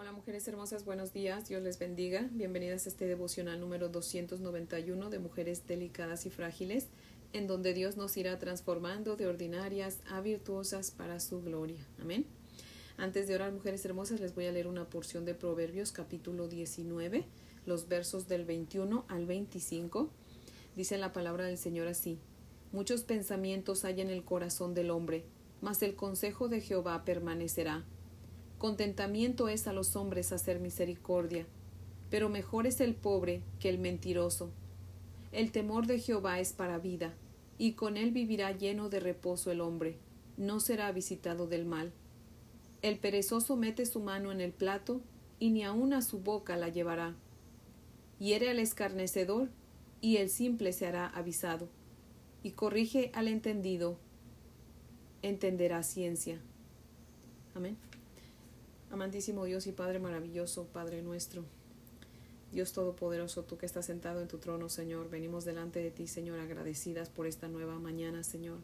Hola 0.00 0.12
mujeres 0.12 0.46
hermosas, 0.46 0.84
buenos 0.84 1.12
días, 1.12 1.48
Dios 1.48 1.60
les 1.60 1.76
bendiga. 1.80 2.28
Bienvenidas 2.30 2.86
a 2.86 2.88
este 2.88 3.08
devocional 3.08 3.58
número 3.58 3.88
291 3.88 5.10
de 5.10 5.18
Mujeres 5.18 5.66
Delicadas 5.66 6.24
y 6.24 6.30
Frágiles, 6.30 6.86
en 7.32 7.48
donde 7.48 7.74
Dios 7.74 7.96
nos 7.96 8.16
irá 8.16 8.38
transformando 8.38 9.16
de 9.16 9.26
ordinarias 9.26 9.98
a 10.08 10.20
virtuosas 10.20 10.92
para 10.92 11.18
su 11.18 11.42
gloria. 11.42 11.84
Amén. 12.00 12.26
Antes 12.96 13.26
de 13.26 13.34
orar, 13.34 13.50
mujeres 13.50 13.84
hermosas, 13.84 14.20
les 14.20 14.36
voy 14.36 14.46
a 14.46 14.52
leer 14.52 14.68
una 14.68 14.88
porción 14.88 15.24
de 15.24 15.34
Proverbios 15.34 15.90
capítulo 15.90 16.46
19, 16.46 17.24
los 17.66 17.88
versos 17.88 18.28
del 18.28 18.44
21 18.44 19.04
al 19.08 19.26
25. 19.26 20.10
Dice 20.76 20.96
la 20.96 21.12
palabra 21.12 21.46
del 21.46 21.58
Señor 21.58 21.88
así. 21.88 22.20
Muchos 22.70 23.02
pensamientos 23.02 23.84
hay 23.84 24.00
en 24.00 24.10
el 24.10 24.22
corazón 24.22 24.74
del 24.74 24.90
hombre, 24.90 25.24
mas 25.60 25.82
el 25.82 25.96
consejo 25.96 26.46
de 26.46 26.60
Jehová 26.60 27.04
permanecerá. 27.04 27.84
Contentamiento 28.58 29.48
es 29.48 29.68
a 29.68 29.72
los 29.72 29.94
hombres 29.94 30.32
hacer 30.32 30.58
misericordia, 30.58 31.46
pero 32.10 32.28
mejor 32.28 32.66
es 32.66 32.80
el 32.80 32.96
pobre 32.96 33.42
que 33.60 33.68
el 33.68 33.78
mentiroso. 33.78 34.50
El 35.30 35.52
temor 35.52 35.86
de 35.86 36.00
Jehová 36.00 36.40
es 36.40 36.52
para 36.52 36.78
vida, 36.78 37.14
y 37.56 37.72
con 37.72 37.96
él 37.96 38.10
vivirá 38.10 38.50
lleno 38.50 38.88
de 38.88 38.98
reposo 38.98 39.52
el 39.52 39.60
hombre, 39.60 39.96
no 40.36 40.58
será 40.58 40.90
visitado 40.90 41.46
del 41.46 41.66
mal. 41.66 41.92
El 42.82 42.98
perezoso 42.98 43.56
mete 43.56 43.86
su 43.86 44.00
mano 44.00 44.32
en 44.32 44.40
el 44.40 44.52
plato, 44.52 45.00
y 45.38 45.50
ni 45.50 45.62
aun 45.62 45.92
a 45.92 46.02
su 46.02 46.18
boca 46.18 46.56
la 46.56 46.68
llevará. 46.68 47.14
Hiere 48.18 48.50
al 48.50 48.58
escarnecedor, 48.58 49.50
y 50.00 50.16
el 50.16 50.30
simple 50.30 50.72
se 50.72 50.86
hará 50.86 51.06
avisado, 51.06 51.68
y 52.42 52.52
corrige 52.52 53.12
al 53.14 53.28
entendido, 53.28 53.98
entenderá 55.22 55.84
ciencia. 55.84 56.40
Amén. 57.54 57.76
Amantísimo 58.90 59.44
Dios 59.44 59.66
y 59.66 59.72
Padre 59.72 59.98
maravilloso, 59.98 60.64
Padre 60.72 61.02
nuestro, 61.02 61.44
Dios 62.52 62.72
Todopoderoso, 62.72 63.44
tú 63.44 63.58
que 63.58 63.66
estás 63.66 63.84
sentado 63.84 64.22
en 64.22 64.28
tu 64.28 64.38
trono, 64.38 64.70
Señor, 64.70 65.10
venimos 65.10 65.44
delante 65.44 65.80
de 65.80 65.90
ti, 65.90 66.06
Señor, 66.06 66.38
agradecidas 66.40 67.10
por 67.10 67.26
esta 67.26 67.48
nueva 67.48 67.78
mañana, 67.78 68.24
Señor. 68.24 68.56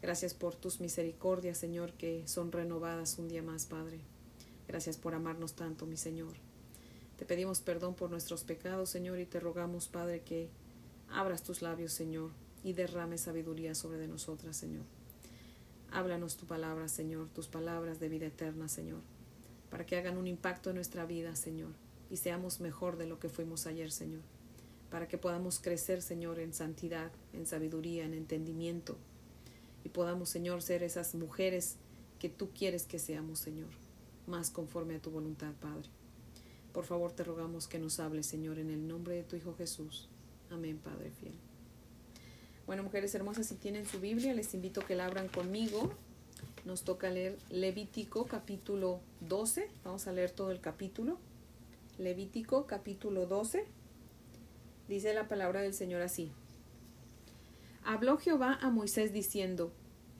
Gracias 0.00 0.32
por 0.32 0.56
tus 0.56 0.80
misericordias, 0.80 1.58
Señor, 1.58 1.92
que 1.92 2.26
son 2.26 2.52
renovadas 2.52 3.18
un 3.18 3.28
día 3.28 3.42
más, 3.42 3.66
Padre. 3.66 4.00
Gracias 4.66 4.96
por 4.96 5.12
amarnos 5.12 5.52
tanto, 5.52 5.84
mi 5.84 5.98
Señor. 5.98 6.32
Te 7.18 7.26
pedimos 7.26 7.60
perdón 7.60 7.94
por 7.94 8.08
nuestros 8.08 8.44
pecados, 8.44 8.88
Señor, 8.88 9.18
y 9.20 9.26
te 9.26 9.40
rogamos, 9.40 9.88
Padre, 9.88 10.22
que 10.22 10.48
abras 11.10 11.42
tus 11.42 11.60
labios, 11.60 11.92
Señor, 11.92 12.30
y 12.62 12.72
derrame 12.72 13.18
sabiduría 13.18 13.74
sobre 13.74 13.98
de 13.98 14.08
nosotras, 14.08 14.56
Señor. 14.56 14.84
Háblanos 15.92 16.38
tu 16.38 16.46
palabra, 16.46 16.88
Señor, 16.88 17.28
tus 17.28 17.48
palabras 17.48 18.00
de 18.00 18.08
vida 18.08 18.26
eterna, 18.26 18.68
Señor 18.68 19.13
para 19.70 19.86
que 19.86 19.96
hagan 19.96 20.16
un 20.16 20.26
impacto 20.26 20.70
en 20.70 20.76
nuestra 20.76 21.04
vida, 21.06 21.34
Señor, 21.36 21.72
y 22.10 22.16
seamos 22.16 22.60
mejor 22.60 22.96
de 22.96 23.06
lo 23.06 23.18
que 23.18 23.28
fuimos 23.28 23.66
ayer, 23.66 23.90
Señor, 23.90 24.22
para 24.90 25.08
que 25.08 25.18
podamos 25.18 25.58
crecer, 25.58 26.02
Señor, 26.02 26.38
en 26.38 26.52
santidad, 26.52 27.10
en 27.32 27.46
sabiduría, 27.46 28.04
en 28.04 28.14
entendimiento, 28.14 28.96
y 29.84 29.88
podamos, 29.90 30.28
Señor, 30.28 30.62
ser 30.62 30.82
esas 30.82 31.14
mujeres 31.14 31.76
que 32.18 32.28
tú 32.28 32.50
quieres 32.50 32.84
que 32.84 32.98
seamos, 32.98 33.38
Señor, 33.38 33.70
más 34.26 34.50
conforme 34.50 34.94
a 34.94 35.02
tu 35.02 35.10
voluntad, 35.10 35.52
Padre. 35.60 35.88
Por 36.72 36.84
favor, 36.84 37.12
te 37.12 37.22
rogamos 37.22 37.68
que 37.68 37.78
nos 37.78 38.00
hables, 38.00 38.26
Señor, 38.26 38.58
en 38.58 38.70
el 38.70 38.88
nombre 38.88 39.14
de 39.14 39.22
tu 39.22 39.36
Hijo 39.36 39.54
Jesús. 39.54 40.08
Amén, 40.50 40.78
Padre 40.78 41.10
fiel. 41.10 41.34
Bueno, 42.66 42.82
mujeres 42.82 43.14
hermosas, 43.14 43.46
si 43.46 43.56
tienen 43.56 43.86
su 43.86 44.00
Biblia, 44.00 44.32
les 44.32 44.54
invito 44.54 44.80
a 44.80 44.86
que 44.86 44.94
la 44.94 45.04
abran 45.04 45.28
conmigo 45.28 45.92
nos 46.64 46.82
toca 46.82 47.10
leer 47.10 47.38
Levítico 47.50 48.24
capítulo 48.24 49.00
12. 49.20 49.68
Vamos 49.84 50.06
a 50.06 50.12
leer 50.12 50.30
todo 50.30 50.50
el 50.50 50.60
capítulo. 50.60 51.18
Levítico 51.98 52.66
capítulo 52.66 53.26
12. 53.26 53.66
Dice 54.88 55.14
la 55.14 55.28
palabra 55.28 55.60
del 55.60 55.74
Señor 55.74 56.00
así. 56.00 56.32
Habló 57.84 58.16
Jehová 58.16 58.58
a 58.62 58.70
Moisés 58.70 59.12
diciendo, 59.12 59.72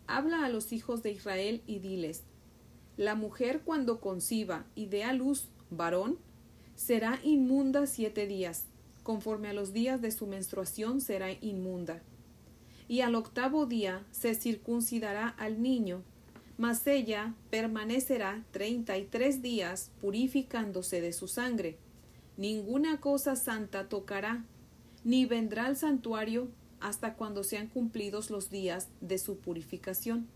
Habla 0.07 0.45
a 0.45 0.51
los 0.51 0.73
hijos 0.73 1.03
de 1.03 1.13
Israel 1.13 1.63
y 1.67 1.79
diles, 1.79 2.25
La 2.99 3.15
mujer 3.15 3.63
cuando 3.65 4.01
conciba 4.01 4.67
y 4.75 4.87
dé 4.87 5.05
a 5.05 5.15
luz 5.15 5.49
varón, 5.71 6.19
será 6.77 7.21
inmunda 7.23 7.87
siete 7.87 8.27
días, 8.27 8.67
conforme 9.03 9.49
a 9.49 9.55
los 9.55 9.73
días 9.73 10.03
de 10.03 10.11
su 10.11 10.27
menstruación 10.27 11.01
será 11.01 11.33
inmunda. 11.33 12.03
Y 12.87 13.01
al 13.01 13.15
octavo 13.15 13.65
día 13.65 14.05
se 14.11 14.35
circuncidará 14.35 15.29
al 15.29 15.63
niño 15.63 16.03
mas 16.57 16.87
ella 16.87 17.35
permanecerá 17.51 18.45
treinta 18.53 18.97
y 18.97 19.05
tres 19.05 19.43
días 19.43 19.91
purificándose 20.01 21.01
de 21.01 21.13
su 21.13 21.29
sangre. 21.29 21.79
Ninguna 22.37 23.01
cosa 23.01 23.37
santa 23.37 23.89
tocará, 23.89 24.45
ni 25.05 25.27
vendrá 25.27 25.67
al 25.67 25.77
santuario 25.77 26.49
hasta 26.81 27.15
cuando 27.15 27.45
sean 27.45 27.69
cumplidos 27.69 28.31
los 28.31 28.51
días 28.51 28.89
de 29.01 29.19
su 29.19 29.39
purificación. 29.39 30.29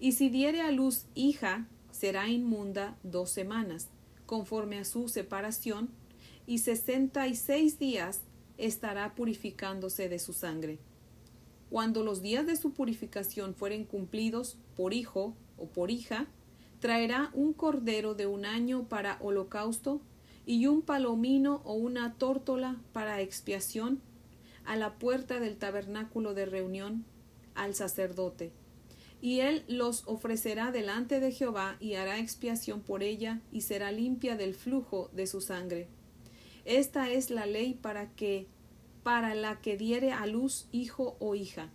Y 0.00 0.12
si 0.12 0.28
diere 0.28 0.60
a 0.60 0.70
luz 0.70 1.06
hija, 1.14 1.66
será 1.90 2.28
inmunda 2.28 2.96
dos 3.02 3.30
semanas, 3.30 3.88
conforme 4.26 4.78
a 4.78 4.84
su 4.84 5.08
separación, 5.08 5.90
y 6.46 6.58
sesenta 6.58 7.26
y 7.26 7.34
seis 7.34 7.78
días 7.78 8.22
estará 8.56 9.14
purificándose 9.14 10.08
de 10.08 10.18
su 10.18 10.32
sangre. 10.32 10.78
Cuando 11.70 12.02
los 12.02 12.22
días 12.22 12.46
de 12.46 12.56
su 12.56 12.72
purificación 12.72 13.54
fueren 13.54 13.84
cumplidos 13.84 14.56
por 14.76 14.94
hijo 14.94 15.36
o 15.58 15.66
por 15.66 15.90
hija, 15.90 16.26
traerá 16.80 17.30
un 17.34 17.52
cordero 17.52 18.14
de 18.14 18.26
un 18.26 18.46
año 18.46 18.88
para 18.88 19.18
holocausto 19.20 20.00
y 20.46 20.66
un 20.66 20.80
palomino 20.80 21.60
o 21.64 21.74
una 21.74 22.14
tórtola 22.14 22.80
para 22.92 23.20
expiación 23.20 24.00
a 24.64 24.76
la 24.76 24.94
puerta 24.94 25.40
del 25.40 25.58
tabernáculo 25.58 26.34
de 26.34 26.46
reunión 26.46 27.04
al 27.54 27.74
sacerdote. 27.74 28.52
Y 29.20 29.40
él 29.40 29.64
los 29.66 30.04
ofrecerá 30.06 30.70
delante 30.70 31.20
de 31.20 31.32
Jehová 31.32 31.76
y 31.80 31.94
hará 31.94 32.18
expiación 32.18 32.80
por 32.80 33.02
ella 33.02 33.40
y 33.52 33.62
será 33.62 33.92
limpia 33.92 34.36
del 34.36 34.54
flujo 34.54 35.10
de 35.12 35.26
su 35.26 35.40
sangre. 35.40 35.88
Esta 36.64 37.10
es 37.10 37.30
la 37.30 37.46
ley 37.46 37.74
para 37.74 38.10
que 38.12 38.46
para 39.08 39.34
la 39.34 39.58
que 39.62 39.78
diere 39.78 40.12
a 40.12 40.26
luz 40.26 40.66
hijo 40.70 41.16
o 41.18 41.34
hija. 41.34 41.70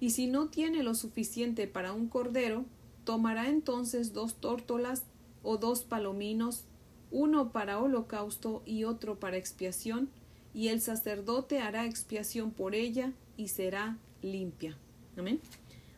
Y 0.00 0.12
si 0.12 0.26
no 0.26 0.48
tiene 0.48 0.82
lo 0.82 0.94
suficiente 0.94 1.66
para 1.66 1.92
un 1.92 2.08
cordero, 2.08 2.64
tomará 3.04 3.50
entonces 3.50 4.14
dos 4.14 4.36
tórtolas 4.36 5.02
o 5.42 5.58
dos 5.58 5.84
palominos, 5.84 6.64
uno 7.10 7.52
para 7.52 7.78
holocausto 7.78 8.62
y 8.64 8.84
otro 8.84 9.20
para 9.20 9.36
expiación, 9.36 10.08
y 10.54 10.68
el 10.68 10.80
sacerdote 10.80 11.58
hará 11.58 11.84
expiación 11.84 12.50
por 12.50 12.74
ella 12.74 13.12
y 13.36 13.48
será 13.48 13.98
limpia. 14.22 14.74
Amén. 15.18 15.40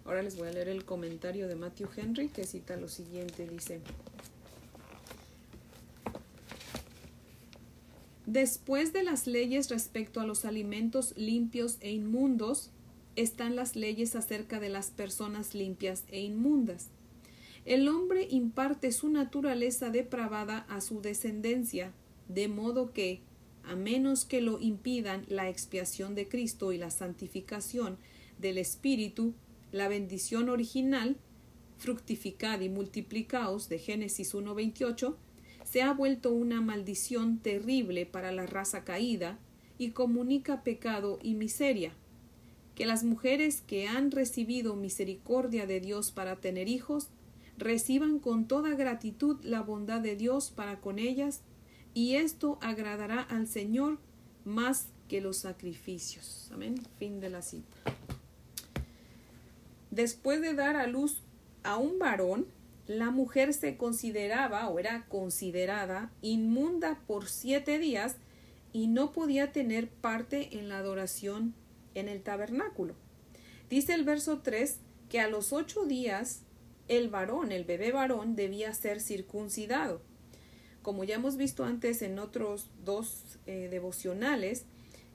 Ahora 0.04 0.20
les 0.24 0.36
voy 0.36 0.48
a 0.48 0.52
leer 0.52 0.68
el 0.68 0.84
comentario 0.84 1.46
de 1.46 1.54
Matthew 1.54 1.90
Henry 1.96 2.28
que 2.28 2.42
cita 2.42 2.76
lo 2.76 2.88
siguiente, 2.88 3.46
dice, 3.46 3.82
Después 8.26 8.92
de 8.92 9.04
las 9.04 9.28
leyes 9.28 9.70
respecto 9.70 10.20
a 10.20 10.26
los 10.26 10.44
alimentos 10.44 11.14
limpios 11.16 11.76
e 11.80 11.92
inmundos, 11.92 12.70
están 13.14 13.54
las 13.54 13.76
leyes 13.76 14.16
acerca 14.16 14.58
de 14.58 14.68
las 14.68 14.90
personas 14.90 15.54
limpias 15.54 16.04
e 16.08 16.20
inmundas. 16.20 16.88
El 17.64 17.88
hombre 17.88 18.26
imparte 18.28 18.90
su 18.90 19.08
naturaleza 19.08 19.90
depravada 19.90 20.66
a 20.68 20.80
su 20.80 21.00
descendencia, 21.00 21.92
de 22.28 22.48
modo 22.48 22.92
que, 22.92 23.20
a 23.62 23.76
menos 23.76 24.24
que 24.24 24.40
lo 24.40 24.60
impidan 24.60 25.24
la 25.28 25.48
expiación 25.48 26.16
de 26.16 26.28
Cristo 26.28 26.72
y 26.72 26.78
la 26.78 26.90
santificación 26.90 27.96
del 28.38 28.58
Espíritu, 28.58 29.34
la 29.70 29.86
bendición 29.86 30.48
original, 30.48 31.16
fructificad 31.78 32.60
y 32.60 32.68
multiplicaos 32.68 33.68
de 33.68 33.78
Génesis 33.78 34.34
1.28, 34.34 35.14
se 35.76 35.82
ha 35.82 35.92
vuelto 35.92 36.32
una 36.32 36.62
maldición 36.62 37.36
terrible 37.36 38.06
para 38.06 38.32
la 38.32 38.46
raza 38.46 38.82
caída 38.82 39.38
y 39.76 39.90
comunica 39.90 40.62
pecado 40.62 41.18
y 41.22 41.34
miseria. 41.34 41.92
Que 42.74 42.86
las 42.86 43.04
mujeres 43.04 43.60
que 43.60 43.86
han 43.86 44.10
recibido 44.10 44.74
misericordia 44.74 45.66
de 45.66 45.80
Dios 45.80 46.12
para 46.12 46.36
tener 46.36 46.66
hijos 46.66 47.10
reciban 47.58 48.20
con 48.20 48.48
toda 48.48 48.74
gratitud 48.74 49.36
la 49.44 49.60
bondad 49.60 50.00
de 50.00 50.16
Dios 50.16 50.50
para 50.50 50.80
con 50.80 50.98
ellas, 50.98 51.42
y 51.92 52.14
esto 52.14 52.58
agradará 52.62 53.20
al 53.20 53.46
Señor 53.46 53.98
más 54.46 54.88
que 55.08 55.20
los 55.20 55.36
sacrificios. 55.36 56.48
Amén. 56.54 56.76
Fin 56.98 57.20
de 57.20 57.28
la 57.28 57.42
cita. 57.42 57.76
Después 59.90 60.40
de 60.40 60.54
dar 60.54 60.76
a 60.76 60.86
luz 60.86 61.20
a 61.64 61.76
un 61.76 61.98
varón, 61.98 62.46
la 62.86 63.10
mujer 63.10 63.52
se 63.52 63.76
consideraba 63.76 64.68
o 64.68 64.78
era 64.78 65.06
considerada 65.08 66.12
inmunda 66.22 67.00
por 67.06 67.28
siete 67.28 67.78
días 67.78 68.16
y 68.72 68.86
no 68.86 69.12
podía 69.12 69.52
tener 69.52 69.88
parte 69.88 70.58
en 70.58 70.68
la 70.68 70.78
adoración 70.78 71.54
en 71.94 72.08
el 72.08 72.22
tabernáculo. 72.22 72.94
Dice 73.68 73.94
el 73.94 74.04
verso 74.04 74.40
3 74.42 74.78
que 75.08 75.20
a 75.20 75.28
los 75.28 75.52
ocho 75.52 75.84
días 75.84 76.42
el 76.88 77.08
varón, 77.08 77.50
el 77.52 77.64
bebé 77.64 77.90
varón, 77.90 78.36
debía 78.36 78.72
ser 78.74 79.00
circuncidado. 79.00 80.00
como 80.82 81.02
ya 81.02 81.16
hemos 81.16 81.36
visto 81.36 81.64
antes 81.64 82.00
en 82.00 82.20
otros 82.20 82.70
dos 82.84 83.40
eh, 83.46 83.66
devocionales, 83.68 84.66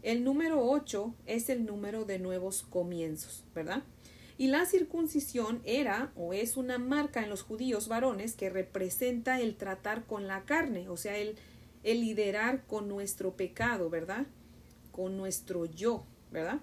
el 0.03 0.25
número 0.25 0.67
8 0.69 1.15
es 1.27 1.49
el 1.49 1.65
número 1.65 2.03
de 2.03 2.19
nuevos 2.19 2.63
comienzos, 2.63 3.45
¿verdad? 3.55 3.83
Y 4.41 4.47
la 4.47 4.65
circuncisión 4.65 5.61
era 5.65 6.11
o 6.15 6.33
es 6.33 6.57
una 6.57 6.79
marca 6.79 7.21
en 7.21 7.29
los 7.29 7.43
judíos 7.43 7.87
varones 7.87 8.33
que 8.33 8.49
representa 8.49 9.39
el 9.39 9.55
tratar 9.55 10.07
con 10.07 10.25
la 10.25 10.45
carne, 10.45 10.89
o 10.89 10.97
sea, 10.97 11.15
el, 11.15 11.35
el 11.83 12.01
liderar 12.01 12.65
con 12.65 12.87
nuestro 12.89 13.35
pecado, 13.35 13.91
¿verdad? 13.91 14.25
Con 14.91 15.15
nuestro 15.15 15.65
yo, 15.65 16.07
¿verdad? 16.31 16.57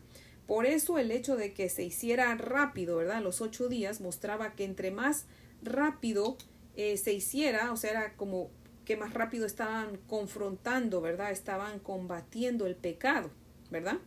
Por 0.49 0.67
eso 0.67 0.99
el 0.99 1.13
hecho 1.13 1.37
de 1.37 1.55
que 1.55 1.69
se 1.69 1.85
hiciera 1.85 2.35
rápido, 2.35 2.97
¿verdad? 2.97 3.23
Los 3.23 3.41
ocho 3.41 3.69
días 3.69 4.01
mostraba 4.01 4.57
que 4.57 4.65
entre 4.65 4.91
más 4.91 5.27
rápido 5.63 6.37
eh, 6.75 6.97
se 6.97 7.13
hiciera, 7.13 7.71
o 7.71 7.77
sea, 7.77 7.93
era 7.93 8.17
como 8.17 8.51
que 8.87 8.97
más 8.97 9.15
rápido 9.15 9.47
estaban 9.47 9.99
confrontando, 10.09 11.01
¿verdad? 11.01 11.31
Estaban 11.31 11.79
combatiendo 11.79 12.67
el 12.67 12.75
pecado, 12.75 13.31
¿verdad? 13.71 13.99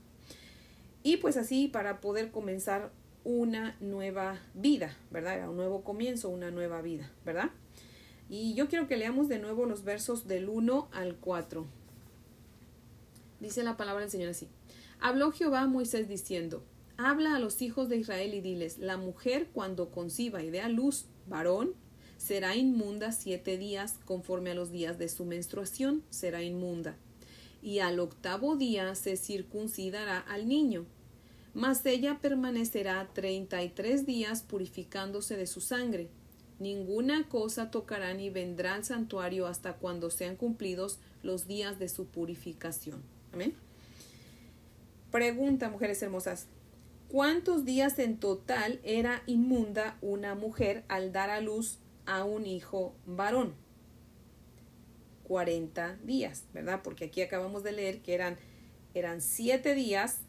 Y 1.04 1.18
pues 1.18 1.38
así 1.38 1.70
para 1.70 2.02
poder 2.02 2.32
comenzar 2.32 2.92
una 3.24 3.76
nueva 3.80 4.40
vida, 4.54 4.98
¿verdad? 5.12 5.50
Un 5.50 5.58
nuevo 5.58 5.84
comienzo, 5.84 6.30
una 6.30 6.52
nueva 6.52 6.82
vida, 6.82 7.12
¿verdad? 7.26 7.52
Y 8.30 8.54
yo 8.54 8.68
quiero 8.68 8.88
que 8.88 8.98
leamos 8.98 9.28
de 9.28 9.40
nuevo 9.40 9.66
los 9.66 9.84
versos 9.84 10.28
del 10.28 10.50
1 10.50 10.90
al 10.94 11.18
4. 11.18 11.66
Dice 13.40 13.64
la 13.64 13.78
palabra 13.78 14.02
del 14.02 14.12
Señor 14.12 14.30
así. 14.30 14.48
Habló 15.00 15.32
Jehová 15.32 15.62
a 15.62 15.68
Moisés 15.68 16.08
diciendo, 16.08 16.64
Habla 16.98 17.36
a 17.36 17.40
los 17.40 17.62
hijos 17.62 17.90
de 17.90 17.98
Israel 17.98 18.34
y 18.34 18.42
diles, 18.42 18.78
la 18.78 18.98
mujer 18.98 19.48
cuando 19.52 19.90
conciba 19.90 20.44
y 20.44 20.52
dé 20.52 20.62
a 20.62 20.70
luz 20.70 21.08
varón, 21.28 21.74
será 22.18 22.56
inmunda 22.56 23.12
siete 23.12 23.58
días 23.58 23.96
conforme 24.06 24.52
a 24.52 24.54
los 24.56 24.72
días 24.72 25.00
de 25.00 25.10
su 25.10 25.26
menstruación, 25.26 26.04
será 26.12 26.44
inmunda. 26.44 26.96
Y 27.64 27.80
al 27.80 28.00
octavo 28.00 28.56
día 28.56 28.94
se 28.94 29.18
circuncidará 29.18 30.20
al 30.20 30.48
niño. 30.48 30.86
Mas 31.54 31.86
ella 31.86 32.20
permanecerá 32.22 33.10
treinta 33.14 33.62
y 33.64 33.70
tres 33.70 34.06
días 34.06 34.42
purificándose 34.44 35.36
de 35.36 35.48
su 35.48 35.60
sangre. 35.60 36.10
Ninguna 36.60 37.28
cosa 37.28 37.72
tocará 37.72 38.14
ni 38.14 38.30
vendrá 38.30 38.76
al 38.76 38.86
santuario 38.86 39.48
hasta 39.48 39.74
cuando 39.74 40.12
sean 40.12 40.36
cumplidos 40.36 41.00
los 41.24 41.48
días 41.48 41.80
de 41.80 41.90
su 41.90 42.06
purificación. 42.06 43.02
Amén. 43.34 43.54
Pregunta, 45.12 45.70
mujeres 45.70 46.02
hermosas, 46.02 46.48
¿cuántos 47.10 47.66
días 47.66 48.00
en 48.00 48.18
total 48.18 48.80
era 48.84 49.24
inmunda 49.26 49.98
una 50.02 50.36
mujer 50.36 50.86
al 50.88 51.12
dar 51.12 51.30
a 51.30 51.42
luz 51.42 51.80
a 52.06 52.24
un 52.24 52.46
hijo 52.46 52.96
varón? 53.06 53.54
40 55.24 55.98
días, 56.04 56.46
¿verdad? 56.54 56.82
Porque 56.84 57.06
aquí 57.06 57.22
acabamos 57.22 57.64
de 57.64 57.72
leer 57.74 58.02
que 58.02 58.14
eran, 58.14 58.38
eran 58.94 59.20
siete 59.22 59.76
días 59.76 60.20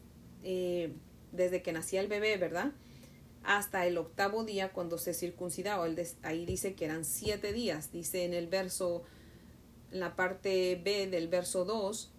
eh, 0.43 0.93
desde 1.33 1.61
que 1.61 1.73
nacía 1.73 1.99
el 1.99 2.07
bebé, 2.07 2.37
¿verdad? 2.37 2.71
Hasta 3.43 3.85
el 3.85 3.97
octavo 3.97 4.45
día 4.45 4.71
cuando 4.71 4.97
se 4.97 5.13
circuncidaba. 5.13 5.85
Ahí 6.21 6.45
dice 6.45 6.75
que 6.75 6.85
eran 6.85 7.03
siete 7.03 7.51
días. 7.51 7.91
Dice 7.91 8.23
en 8.23 8.33
el 8.33 8.47
verso, 8.47 9.03
en 9.91 9.99
la 9.99 10.15
parte 10.15 10.79
B 10.81 11.07
del 11.07 11.27
verso 11.27 11.65
2, 11.65 12.11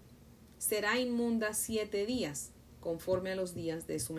será 0.58 1.00
inmunda 1.00 1.55
siete 1.55 2.05
días 2.05 2.50
conforme 2.84 3.32
a 3.32 3.34
los 3.34 3.55
días 3.55 3.87
de 3.87 3.99
su 3.99 4.12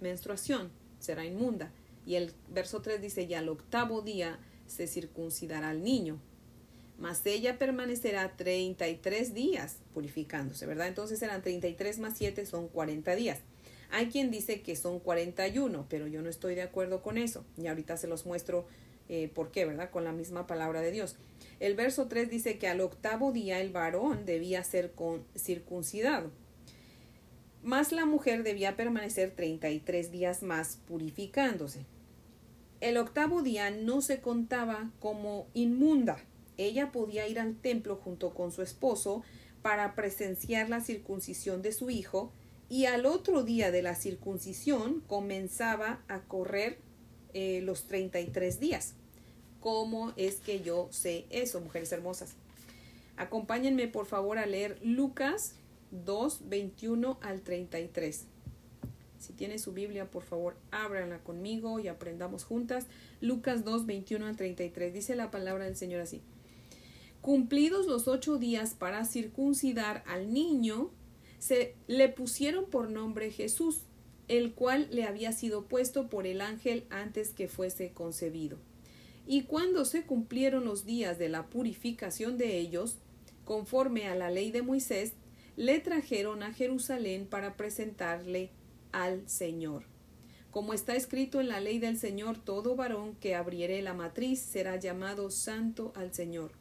menstruación, 0.00 0.70
será 0.98 1.24
inmunda. 1.24 1.72
Y 2.04 2.16
el 2.16 2.32
verso 2.50 2.82
3 2.82 3.00
dice, 3.00 3.22
y 3.22 3.32
al 3.32 3.48
octavo 3.48 4.02
día 4.02 4.38
se 4.66 4.86
circuncidará 4.86 5.70
al 5.70 5.82
niño, 5.82 6.20
mas 6.98 7.24
ella 7.24 7.58
permanecerá 7.58 8.36
33 8.36 9.32
días 9.32 9.78
purificándose, 9.94 10.66
¿verdad? 10.66 10.88
Entonces 10.88 11.22
eran 11.22 11.42
33 11.42 11.98
más 11.98 12.18
7 12.18 12.44
son 12.44 12.68
40 12.68 13.16
días. 13.16 13.40
Hay 13.90 14.08
quien 14.08 14.30
dice 14.30 14.62
que 14.62 14.76
son 14.76 15.00
41, 15.00 15.86
pero 15.88 16.06
yo 16.06 16.22
no 16.22 16.28
estoy 16.28 16.54
de 16.54 16.62
acuerdo 16.62 17.02
con 17.02 17.18
eso. 17.18 17.44
Y 17.56 17.66
ahorita 17.66 17.96
se 17.96 18.08
los 18.08 18.26
muestro 18.26 18.66
eh, 19.08 19.30
por 19.34 19.50
qué, 19.50 19.64
¿verdad? 19.64 19.90
Con 19.90 20.04
la 20.04 20.12
misma 20.12 20.46
palabra 20.46 20.80
de 20.80 20.90
Dios. 20.90 21.16
El 21.60 21.74
verso 21.74 22.08
3 22.08 22.30
dice 22.30 22.58
que 22.58 22.68
al 22.68 22.80
octavo 22.80 23.32
día 23.32 23.60
el 23.60 23.70
varón 23.70 24.24
debía 24.24 24.64
ser 24.64 24.92
circuncidado 25.36 26.30
más 27.64 27.92
la 27.92 28.04
mujer 28.04 28.42
debía 28.42 28.76
permanecer 28.76 29.30
33 29.34 30.12
días 30.12 30.42
más 30.42 30.78
purificándose. 30.86 31.86
El 32.82 32.98
octavo 32.98 33.40
día 33.40 33.70
no 33.70 34.02
se 34.02 34.20
contaba 34.20 34.90
como 35.00 35.46
inmunda. 35.54 36.18
Ella 36.58 36.92
podía 36.92 37.26
ir 37.26 37.40
al 37.40 37.56
templo 37.56 37.96
junto 37.96 38.34
con 38.34 38.52
su 38.52 38.60
esposo 38.60 39.22
para 39.62 39.94
presenciar 39.94 40.68
la 40.68 40.82
circuncisión 40.82 41.62
de 41.62 41.72
su 41.72 41.88
hijo 41.88 42.32
y 42.68 42.86
al 42.86 43.06
otro 43.06 43.42
día 43.42 43.70
de 43.70 43.82
la 43.82 43.94
circuncisión 43.94 45.00
comenzaba 45.06 46.02
a 46.08 46.20
correr 46.22 46.78
eh, 47.32 47.60
los 47.62 47.84
33 47.84 48.60
días. 48.60 48.94
¿Cómo 49.60 50.12
es 50.16 50.36
que 50.36 50.60
yo 50.60 50.88
sé 50.90 51.26
eso, 51.30 51.60
mujeres 51.60 51.92
hermosas? 51.92 52.34
Acompáñenme 53.16 53.88
por 53.88 54.06
favor 54.06 54.38
a 54.38 54.46
leer 54.46 54.78
Lucas 54.82 55.54
2, 55.90 56.48
21 56.48 57.18
al 57.22 57.42
33. 57.42 58.26
Si 59.18 59.32
tiene 59.32 59.58
su 59.58 59.72
Biblia, 59.72 60.10
por 60.10 60.22
favor, 60.22 60.56
ábranla 60.70 61.18
conmigo 61.18 61.80
y 61.80 61.88
aprendamos 61.88 62.44
juntas. 62.44 62.86
Lucas 63.20 63.64
2, 63.64 63.86
21 63.86 64.26
al 64.26 64.36
33. 64.36 64.92
Dice 64.92 65.16
la 65.16 65.30
palabra 65.30 65.64
del 65.64 65.76
Señor 65.76 66.02
así. 66.02 66.20
Cumplidos 67.22 67.86
los 67.86 68.06
ocho 68.06 68.36
días 68.36 68.74
para 68.74 69.06
circuncidar 69.06 70.04
al 70.06 70.34
niño, 70.34 70.90
se 71.44 71.74
le 71.88 72.08
pusieron 72.08 72.64
por 72.70 72.88
nombre 72.88 73.30
Jesús, 73.30 73.80
el 74.28 74.54
cual 74.54 74.88
le 74.90 75.04
había 75.04 75.30
sido 75.32 75.66
puesto 75.66 76.08
por 76.08 76.26
el 76.26 76.40
ángel 76.40 76.86
antes 76.88 77.34
que 77.34 77.48
fuese 77.48 77.92
concebido. 77.92 78.56
Y 79.26 79.42
cuando 79.42 79.84
se 79.84 80.04
cumplieron 80.06 80.64
los 80.64 80.86
días 80.86 81.18
de 81.18 81.28
la 81.28 81.50
purificación 81.50 82.38
de 82.38 82.58
ellos, 82.58 82.96
conforme 83.44 84.06
a 84.08 84.14
la 84.14 84.30
ley 84.30 84.52
de 84.52 84.62
Moisés, 84.62 85.12
le 85.58 85.80
trajeron 85.80 86.42
a 86.42 86.54
Jerusalén 86.54 87.26
para 87.26 87.58
presentarle 87.58 88.48
al 88.92 89.28
Señor. 89.28 89.84
Como 90.50 90.72
está 90.72 90.96
escrito 90.96 91.42
en 91.42 91.48
la 91.48 91.60
ley 91.60 91.78
del 91.78 91.98
Señor, 91.98 92.38
todo 92.38 92.74
varón 92.74 93.16
que 93.16 93.34
abriere 93.34 93.82
la 93.82 93.92
matriz 93.92 94.40
será 94.40 94.76
llamado 94.76 95.30
santo 95.30 95.92
al 95.94 96.14
Señor. 96.14 96.52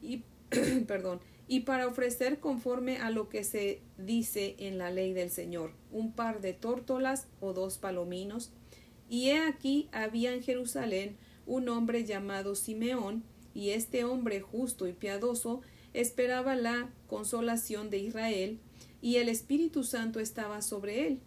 Y, 0.00 0.22
perdón, 0.86 1.20
y 1.46 1.60
para 1.60 1.86
ofrecer 1.86 2.40
conforme 2.40 2.98
a 2.98 3.10
lo 3.10 3.28
que 3.28 3.44
se 3.44 3.82
dice 3.98 4.56
en 4.58 4.78
la 4.78 4.90
ley 4.90 5.12
del 5.12 5.30
Señor, 5.30 5.72
un 5.92 6.12
par 6.12 6.40
de 6.40 6.54
tórtolas 6.54 7.26
o 7.40 7.52
dos 7.52 7.78
palominos. 7.78 8.50
Y 9.08 9.30
he 9.30 9.38
aquí 9.40 9.88
había 9.92 10.32
en 10.32 10.42
Jerusalén 10.42 11.16
un 11.46 11.68
hombre 11.68 12.04
llamado 12.04 12.54
Simeón, 12.54 13.22
y 13.52 13.70
este 13.70 14.04
hombre 14.04 14.40
justo 14.40 14.88
y 14.88 14.92
piadoso 14.92 15.60
esperaba 15.92 16.56
la 16.56 16.90
consolación 17.06 17.90
de 17.90 17.98
Israel, 17.98 18.58
y 19.00 19.16
el 19.16 19.28
Espíritu 19.28 19.84
Santo 19.84 20.18
estaba 20.20 20.62
sobre 20.62 21.06
él. 21.06 21.20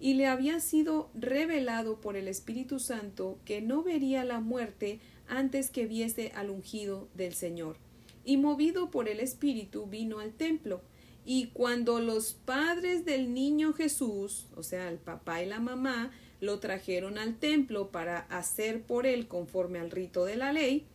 Y 0.00 0.14
le 0.14 0.26
había 0.26 0.58
sido 0.58 1.10
revelado 1.14 2.00
por 2.00 2.16
el 2.16 2.26
Espíritu 2.26 2.80
Santo 2.80 3.38
que 3.44 3.62
no 3.62 3.84
vería 3.84 4.24
la 4.24 4.40
muerte 4.40 4.98
antes 5.28 5.70
que 5.70 5.86
viese 5.86 6.32
al 6.34 6.50
ungido 6.50 7.08
del 7.14 7.34
Señor. 7.34 7.76
Y 8.24 8.36
movido 8.36 8.90
por 8.90 9.08
el 9.08 9.20
Espíritu 9.20 9.86
vino 9.86 10.18
al 10.20 10.32
templo. 10.32 10.82
Y 11.24 11.48
cuando 11.48 12.00
los 12.00 12.34
padres 12.34 13.04
del 13.04 13.32
niño 13.32 13.72
Jesús, 13.72 14.48
o 14.56 14.62
sea, 14.62 14.88
el 14.88 14.98
papá 14.98 15.42
y 15.42 15.46
la 15.46 15.60
mamá, 15.60 16.10
lo 16.40 16.58
trajeron 16.58 17.18
al 17.18 17.38
templo 17.38 17.90
para 17.90 18.20
hacer 18.20 18.82
por 18.82 19.06
él 19.06 19.28
conforme 19.28 19.78
al 19.78 19.90
rito 19.90 20.24
de 20.24 20.36
la 20.36 20.52
ley, 20.52 20.86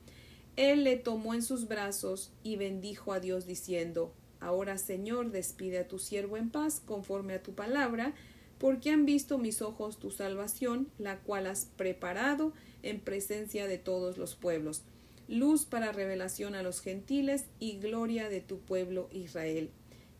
él 0.57 0.83
le 0.83 0.97
tomó 0.97 1.33
en 1.33 1.43
sus 1.43 1.67
brazos 1.67 2.31
y 2.43 2.57
bendijo 2.57 3.13
a 3.13 3.19
Dios 3.19 3.45
diciendo 3.45 4.13
Ahora, 4.39 4.77
Señor, 4.77 5.31
despide 5.31 5.79
a 5.79 5.87
tu 5.87 5.99
siervo 5.99 6.37
en 6.37 6.49
paz, 6.49 6.81
conforme 6.85 7.33
a 7.33 7.43
tu 7.43 7.53
palabra, 7.53 8.13
porque 8.59 8.91
han 8.91 9.05
visto 9.05 9.37
mis 9.37 9.61
ojos 9.61 9.97
tu 9.97 10.11
salvación, 10.11 10.89
la 10.97 11.19
cual 11.19 11.47
has 11.47 11.65
preparado 11.75 12.53
en 12.83 12.99
presencia 12.99 13.67
de 13.67 13.77
todos 13.77 14.17
los 14.17 14.35
pueblos, 14.35 14.83
luz 15.27 15.65
para 15.65 15.91
revelación 15.91 16.55
a 16.55 16.63
los 16.63 16.81
gentiles 16.81 17.45
y 17.59 17.77
gloria 17.77 18.29
de 18.29 18.41
tu 18.41 18.59
pueblo 18.59 19.09
Israel. 19.11 19.69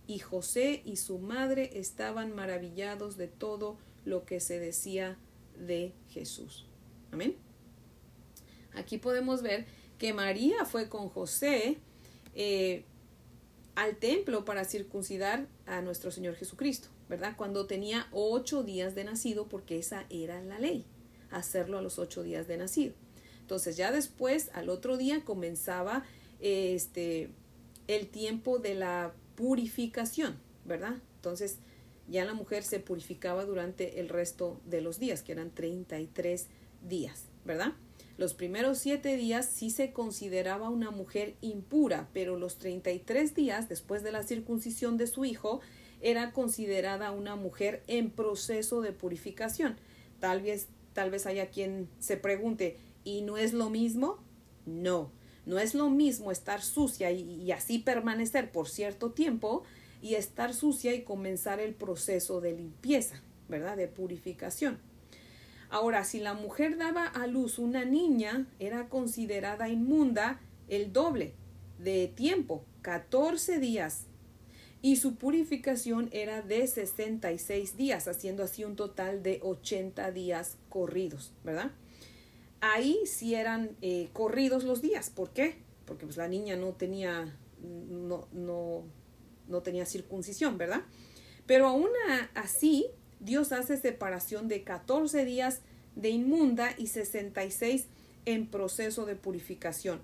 Y 0.08 0.20
José 0.20 0.82
y 0.86 0.98
su 0.98 1.20
madre 1.20 1.72
estaban 1.74 2.34
maravillados 2.34 3.18
de 3.18 3.28
todo 3.28 3.78
lo 4.06 4.26
que 4.26 4.40
se 4.40 4.60
decía 4.60 5.18
de 5.58 5.92
Jesús. 6.10 6.66
Amén. 7.12 7.36
Aquí 8.74 8.98
podemos 8.98 9.42
ver 9.42 9.66
que 9.98 10.14
María 10.14 10.66
fue 10.66 10.88
con 10.88 11.10
José 11.10 11.78
eh, 12.36 12.84
al 13.76 13.98
templo 13.98 14.46
para 14.46 14.66
circuncidar 14.66 15.48
a 15.66 15.82
nuestro 15.82 16.12
Señor 16.12 16.36
Jesucristo, 16.36 16.88
¿verdad? 17.10 17.36
Cuando 17.36 17.66
tenía 17.66 18.08
ocho 18.12 18.64
días 18.64 18.96
de 18.96 19.04
nacido, 19.04 19.48
porque 19.48 19.78
esa 19.78 20.06
era 20.10 20.42
la 20.42 20.60
ley, 20.60 20.86
hacerlo 21.32 21.78
a 21.78 21.82
los 21.82 22.00
ocho 22.00 22.24
días 22.24 22.48
de 22.48 22.58
nacido. 22.58 22.94
Entonces 23.48 23.78
ya 23.78 23.94
después, 23.94 24.52
al 24.54 24.68
otro 24.68 24.98
día, 24.98 25.24
comenzaba 25.24 26.04
este, 26.42 27.30
el 27.88 28.08
tiempo 28.08 28.60
de 28.60 28.76
la 28.76 29.14
purificación, 29.36 30.36
¿verdad? 30.66 30.96
Entonces, 31.16 31.60
ya 32.10 32.26
la 32.26 32.34
mujer 32.34 32.64
se 32.64 32.82
purificaba 32.82 33.46
durante 33.46 34.02
el 34.02 34.10
resto 34.10 34.60
de 34.66 34.82
los 34.82 35.00
días, 35.00 35.22
que 35.22 35.32
eran 35.32 35.52
33 35.52 36.48
días, 36.90 37.30
¿verdad? 37.46 37.72
Los 38.18 38.34
primeros 38.34 38.80
siete 38.80 39.16
días 39.16 39.46
sí 39.46 39.70
se 39.70 39.94
consideraba 39.94 40.70
una 40.70 40.92
mujer 40.92 41.36
impura, 41.40 42.10
pero 42.12 42.38
los 42.38 42.58
33 42.58 43.34
días 43.34 43.70
después 43.70 44.04
de 44.04 44.12
la 44.12 44.24
circuncisión 44.24 44.98
de 44.98 45.08
su 45.08 45.24
hijo 45.24 45.62
era 46.02 46.34
considerada 46.34 47.12
una 47.12 47.38
mujer 47.38 47.82
en 47.88 48.12
proceso 48.12 48.82
de 48.82 48.92
purificación. 48.92 49.78
Tal 50.20 50.42
vez, 50.42 50.68
tal 50.92 51.12
vez 51.12 51.26
haya 51.26 51.50
quien 51.50 51.88
se 52.00 52.18
pregunte, 52.18 52.76
¿y 53.08 53.22
no 53.22 53.38
es 53.38 53.54
lo 53.54 53.70
mismo? 53.70 54.18
No, 54.66 55.12
no 55.46 55.60
es 55.60 55.74
lo 55.74 55.90
mismo 55.90 56.30
estar 56.30 56.62
sucia 56.62 57.10
y, 57.10 57.50
así 57.54 57.80
permanecer 57.80 58.52
por 58.52 58.68
cierto 58.68 59.12
tiempo 59.12 59.64
y 60.02 60.16
estar 60.16 60.54
sucia 60.54 60.94
y 60.94 61.04
comenzar 61.04 61.62
el 61.62 61.74
proceso 61.74 62.42
de 62.42 62.52
limpieza, 62.52 63.22
¿verdad? 63.48 63.78
De 63.78 63.88
purificación. 63.88 64.80
Ahora, 65.70 66.04
si 66.04 66.20
la 66.20 66.34
mujer 66.34 66.78
daba 66.78 67.06
a 67.06 67.28
luz 67.28 67.60
una 67.60 67.86
niña, 67.86 68.46
era 68.60 68.90
considerada 68.90 69.70
inmunda 69.70 70.42
el 70.68 70.92
doble 70.92 71.34
de 71.80 72.10
tiempo, 72.10 72.66
14 72.82 73.60
días, 73.60 74.06
y 74.82 74.98
su 74.98 75.16
purificación 75.16 76.10
era 76.12 76.42
de 76.42 76.68
66 76.68 77.78
días, 77.78 78.10
haciendo 78.10 78.44
así 78.44 78.66
un 78.66 78.76
total 78.76 79.24
de 79.24 79.40
80 79.44 80.12
días 80.12 80.58
corridos, 80.70 81.32
¿verdad? 81.46 81.72
Ahí 82.62 83.00
sí 83.06 83.36
eran 83.36 83.76
eh, 83.82 84.10
corridos 84.14 84.64
los 84.64 84.82
días. 84.82 85.10
¿Por 85.10 85.32
qué? 85.32 85.58
Porque 85.86 86.06
pues 86.06 86.18
la 86.18 86.28
niña 86.28 86.56
no 86.56 86.74
tenía, 86.74 87.38
no, 87.62 88.28
no, 88.32 88.84
no 89.48 89.62
tenía 89.62 89.86
circuncisión, 89.86 90.58
¿verdad? 90.58 90.82
Pero 91.46 91.68
aún 91.68 91.90
así, 92.36 92.88
Dios 93.20 93.52
hace 93.52 93.78
separación 93.78 94.48
de 94.48 94.64
14 94.64 95.26
días 95.26 95.62
de 95.96 96.10
inmunda 96.10 96.72
y 96.78 96.88
66 96.88 97.88
en 98.26 98.48
proceso 98.48 99.06
de 99.06 99.16
purificación. 99.16 100.02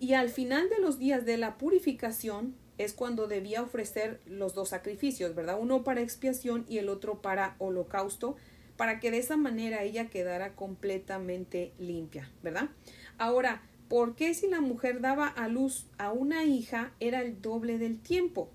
Y 0.00 0.14
al 0.14 0.28
final 0.28 0.68
de 0.68 0.80
los 0.80 0.98
días 0.98 1.24
de 1.24 1.36
la 1.36 1.56
purificación 1.56 2.56
es 2.76 2.92
cuando 2.92 3.28
debía 3.28 3.62
ofrecer 3.62 4.20
los 4.26 4.54
dos 4.54 4.70
sacrificios, 4.70 5.34
¿verdad? 5.34 5.58
Uno 5.60 5.84
para 5.84 6.00
expiación 6.00 6.66
y 6.68 6.78
el 6.78 6.88
otro 6.88 7.22
para 7.22 7.54
holocausto, 7.58 8.36
para 8.76 9.00
que 9.00 9.10
de 9.10 9.18
esa 9.18 9.36
manera 9.36 9.82
ella 9.82 10.10
quedara 10.10 10.54
completamente 10.54 11.72
limpia, 11.78 12.30
¿verdad? 12.42 12.70
Ahora, 13.18 13.62
¿por 13.88 14.16
qué 14.16 14.34
si 14.34 14.48
la 14.48 14.60
mujer 14.60 15.00
daba 15.00 15.28
a 15.28 15.48
luz 15.48 15.86
a 15.98 16.12
una 16.12 16.44
hija 16.44 16.92
era 17.00 17.22
el 17.22 17.40
doble 17.40 17.78
del 17.78 18.00
tiempo? 18.00 18.50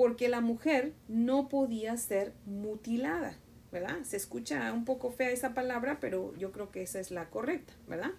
porque 0.00 0.30
la 0.30 0.40
mujer 0.40 0.94
no 1.08 1.50
podía 1.50 1.94
ser 1.98 2.32
mutilada, 2.46 3.36
¿verdad? 3.70 3.98
Se 4.04 4.16
escucha 4.16 4.72
un 4.72 4.86
poco 4.86 5.10
fea 5.10 5.30
esa 5.30 5.52
palabra, 5.52 5.98
pero 6.00 6.34
yo 6.38 6.52
creo 6.52 6.70
que 6.70 6.80
esa 6.80 7.00
es 7.00 7.10
la 7.10 7.28
correcta, 7.28 7.74
¿verdad? 7.86 8.12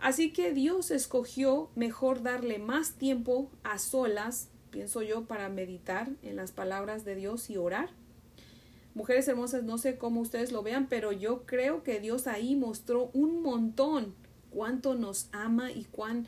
Así 0.00 0.32
que 0.32 0.52
Dios 0.52 0.90
escogió 0.90 1.70
mejor 1.76 2.24
darle 2.24 2.58
más 2.58 2.94
tiempo 2.94 3.48
a 3.62 3.78
solas, 3.78 4.48
pienso 4.72 5.02
yo, 5.02 5.26
para 5.26 5.48
meditar 5.48 6.10
en 6.22 6.34
las 6.34 6.50
palabras 6.50 7.04
de 7.04 7.14
Dios 7.14 7.48
y 7.48 7.58
orar. 7.58 7.90
Mujeres 8.98 9.28
hermosas, 9.28 9.62
no 9.62 9.78
sé 9.78 9.96
cómo 9.96 10.20
ustedes 10.20 10.52
lo 10.52 10.62
vean, 10.62 10.88
pero 10.88 11.12
yo 11.12 11.46
creo 11.46 11.84
que 11.84 12.00
Dios 12.00 12.26
ahí 12.26 12.56
mostró 12.56 13.10
un 13.14 13.42
montón 13.42 14.14
cuánto 14.50 14.94
nos 14.94 15.28
ama 15.32 15.70
y 15.70 15.84
cuán 15.84 16.26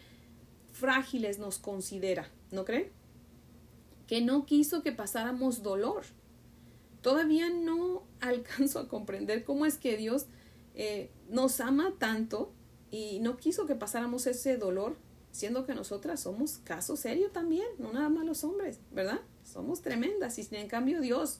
frágiles 0.72 1.38
nos 1.38 1.58
considera, 1.58 2.30
¿no 2.52 2.64
creen? 2.64 2.90
que 4.10 4.20
no 4.20 4.44
quiso 4.44 4.82
que 4.82 4.90
pasáramos 4.90 5.62
dolor. 5.62 6.02
Todavía 7.00 7.48
no 7.48 8.02
alcanzo 8.20 8.80
a 8.80 8.88
comprender 8.88 9.44
cómo 9.44 9.66
es 9.66 9.78
que 9.78 9.96
Dios 9.96 10.26
eh, 10.74 11.12
nos 11.28 11.60
ama 11.60 11.94
tanto 11.96 12.52
y 12.90 13.20
no 13.20 13.36
quiso 13.36 13.66
que 13.66 13.76
pasáramos 13.76 14.26
ese 14.26 14.56
dolor, 14.56 14.96
siendo 15.30 15.64
que 15.64 15.76
nosotras 15.76 16.18
somos 16.18 16.58
caso 16.58 16.96
serio 16.96 17.30
también, 17.30 17.68
no 17.78 17.92
nada 17.92 18.08
más 18.08 18.26
los 18.26 18.42
hombres, 18.42 18.80
¿verdad? 18.90 19.20
Somos 19.44 19.80
tremendas 19.80 20.36
y 20.40 20.56
en 20.56 20.66
cambio 20.66 21.00
Dios 21.00 21.38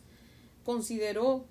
consideró 0.64 1.46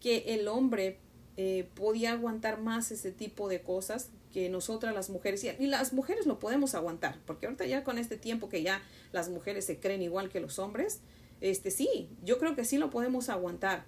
que 0.00 0.34
el 0.34 0.48
hombre 0.48 0.98
eh, 1.36 1.68
podía 1.74 2.12
aguantar 2.12 2.60
más 2.60 2.92
ese 2.92 3.10
tipo 3.10 3.48
de 3.48 3.62
cosas 3.62 4.10
que 4.32 4.48
nosotras 4.48 4.94
las 4.94 5.10
mujeres, 5.10 5.44
y 5.44 5.66
las 5.66 5.92
mujeres 5.92 6.26
lo 6.26 6.40
podemos 6.40 6.74
aguantar, 6.74 7.20
porque 7.24 7.46
ahorita 7.46 7.66
ya 7.66 7.84
con 7.84 7.98
este 7.98 8.16
tiempo 8.16 8.48
que 8.48 8.62
ya 8.62 8.82
las 9.12 9.28
mujeres 9.28 9.64
se 9.64 9.78
creen 9.78 10.02
igual 10.02 10.28
que 10.28 10.40
los 10.40 10.58
hombres, 10.58 11.00
este 11.40 11.70
sí, 11.70 12.08
yo 12.24 12.38
creo 12.38 12.56
que 12.56 12.64
sí 12.64 12.76
lo 12.78 12.90
podemos 12.90 13.28
aguantar, 13.28 13.84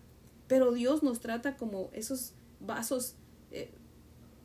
pero 0.46 0.72
Dios 0.72 1.02
nos 1.02 1.20
trata 1.20 1.56
como 1.56 1.90
esos 1.92 2.32
vasos 2.60 3.16
eh, 3.50 3.70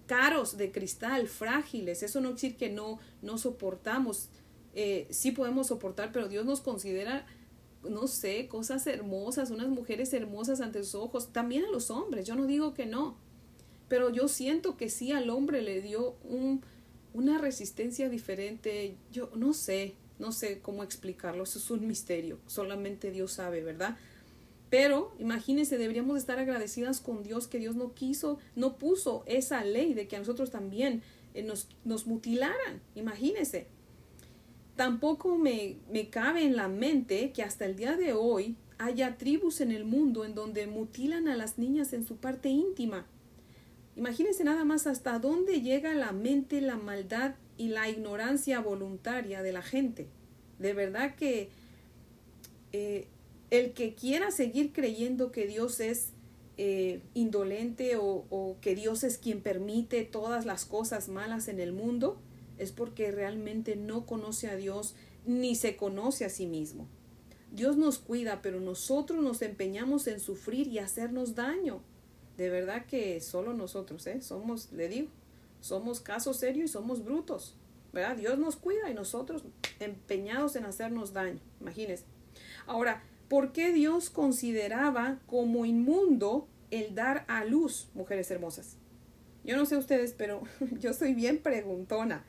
caros 0.08 0.58
de 0.58 0.72
cristal, 0.72 1.28
frágiles, 1.28 2.04
eso 2.04 2.20
no 2.20 2.30
quiere 2.36 2.56
decir 2.56 2.58
que 2.58 2.70
no, 2.70 3.00
no 3.22 3.38
soportamos, 3.38 4.30
eh, 4.74 5.08
sí 5.12 5.32
podemos 5.32 5.68
soportar, 5.68 6.12
pero 6.12 6.28
Dios 6.28 6.46
nos 6.46 6.62
considera 6.62 7.26
no 7.90 8.08
sé, 8.08 8.48
cosas 8.48 8.86
hermosas, 8.88 9.52
unas 9.52 9.70
mujeres 9.70 10.14
hermosas 10.14 10.62
ante 10.62 10.84
sus 10.84 10.96
ojos, 10.96 11.34
también 11.34 11.66
a 11.66 11.72
los 11.72 11.90
hombres, 11.92 12.26
yo 12.28 12.36
no 12.36 12.46
digo 12.46 12.74
que 12.74 12.86
no, 12.86 13.18
pero 13.88 14.10
yo 14.10 14.28
siento 14.28 14.78
que 14.78 14.90
sí 14.90 15.12
al 15.12 15.30
hombre 15.30 15.62
le 15.62 15.82
dio 15.82 16.16
un, 16.24 16.62
una 17.14 17.38
resistencia 17.38 18.10
diferente, 18.10 18.96
yo 19.12 19.30
no 19.36 19.54
sé, 19.54 19.96
no 20.20 20.32
sé 20.32 20.60
cómo 20.60 20.84
explicarlo, 20.84 21.44
eso 21.44 21.60
es 21.60 21.72
un 21.72 21.88
misterio, 21.88 22.40
solamente 22.48 23.12
Dios 23.12 23.34
sabe, 23.34 23.64
¿verdad? 23.64 23.98
Pero 24.72 25.14
imagínense, 25.20 25.78
deberíamos 25.78 26.18
estar 26.18 26.40
agradecidas 26.40 27.02
con 27.02 27.24
Dios 27.24 27.48
que 27.48 27.60
Dios 27.60 27.76
no 27.76 27.94
quiso, 27.94 28.40
no 28.56 28.78
puso 28.78 29.24
esa 29.26 29.66
ley 29.66 29.94
de 29.94 30.08
que 30.08 30.16
a 30.16 30.20
nosotros 30.20 30.50
también 30.50 31.04
eh, 31.34 31.44
nos, 31.44 31.68
nos, 31.84 32.08
mutilaran. 32.08 32.82
Imagínense. 32.96 33.68
Tampoco 34.76 35.38
me, 35.38 35.78
me 35.92 36.10
cabe 36.10 36.44
en 36.44 36.56
la 36.56 36.68
mente 36.68 37.32
que 37.32 37.44
hasta 37.44 37.66
el 37.66 37.76
día 37.76 37.98
de 37.98 38.14
hoy 38.14 38.56
haya 38.78 39.18
tribus 39.18 39.62
en 39.62 39.72
el 39.72 39.86
mundo 39.86 40.26
en 40.26 40.34
donde 40.34 40.66
mutilan 40.66 41.28
a 41.28 41.36
las 41.36 41.58
niñas 41.60 41.94
en 41.94 42.06
su 42.06 42.18
parte 42.18 42.50
íntima. 42.50 43.06
Imagínense 43.96 44.44
nada 44.44 44.64
más 44.64 44.88
hasta 44.88 45.20
dónde 45.20 45.62
llega 45.62 45.94
la 45.94 46.12
mente, 46.14 46.62
la 46.62 46.78
maldad 46.78 47.36
y 47.58 47.68
la 47.68 47.90
ignorancia 47.90 48.60
voluntaria 48.60 49.44
de 49.44 49.52
la 49.52 49.62
gente. 49.62 50.08
De 50.58 50.74
verdad 50.74 51.16
que 51.16 51.50
eh, 52.72 53.08
el 53.52 53.74
que 53.74 53.94
quiera 53.94 54.32
seguir 54.32 54.74
creyendo 54.74 55.32
que 55.32 55.46
Dios 55.46 55.80
es 55.80 56.14
eh, 56.58 57.02
indolente 57.14 57.98
o, 57.98 58.26
o 58.30 58.58
que 58.62 58.74
Dios 58.76 59.04
es 59.04 59.18
quien 59.18 59.42
permite 59.42 60.04
todas 60.06 60.46
las 60.46 60.66
cosas 60.66 61.10
malas 61.10 61.48
en 61.50 61.60
el 61.60 61.74
mundo, 61.74 62.18
es 62.58 62.72
porque 62.72 63.12
realmente 63.12 63.76
no 63.76 64.06
conoce 64.06 64.50
a 64.50 64.56
Dios 64.56 64.96
ni 65.26 65.56
se 65.56 65.76
conoce 65.76 66.26
a 66.26 66.30
sí 66.30 66.46
mismo. 66.46 66.88
Dios 67.52 67.78
nos 67.78 68.00
cuida, 68.00 68.42
pero 68.42 68.60
nosotros 68.60 69.22
nos 69.22 69.42
empeñamos 69.42 70.08
en 70.08 70.20
sufrir 70.20 70.68
y 70.68 70.80
hacernos 70.80 71.36
daño 71.36 71.82
de 72.42 72.50
verdad 72.50 72.86
que 72.88 73.22
solo 73.22 73.54
nosotros, 73.54 74.08
¿eh? 74.08 74.22
Somos, 74.22 74.72
le 74.72 74.88
digo, 74.88 75.10
somos 75.60 76.00
casos 76.00 76.38
serios 76.38 76.70
y 76.70 76.74
somos 76.74 77.04
brutos, 77.04 77.56
¿verdad? 77.94 78.18
Dios 78.18 78.40
nos 78.40 78.56
cuida 78.56 78.90
y 78.90 78.96
nosotros 78.96 79.44
empeñados 79.80 80.56
en 80.56 80.66
hacernos 80.66 81.14
daño, 81.14 81.40
imagínense. 81.60 82.06
Ahora, 82.66 83.04
¿por 83.28 83.52
qué 83.52 83.72
Dios 83.72 84.10
consideraba 84.10 85.20
como 85.28 85.66
inmundo 85.66 86.48
el 86.72 86.96
dar 86.96 87.26
a 87.28 87.46
luz, 87.46 87.90
mujeres 87.94 88.32
hermosas? 88.32 88.78
Yo 89.44 89.56
no 89.58 89.68
sé 89.68 89.78
ustedes, 89.78 90.14
pero 90.14 90.42
yo 90.80 90.94
soy 90.94 91.14
bien 91.14 91.44
preguntona. 91.44 92.26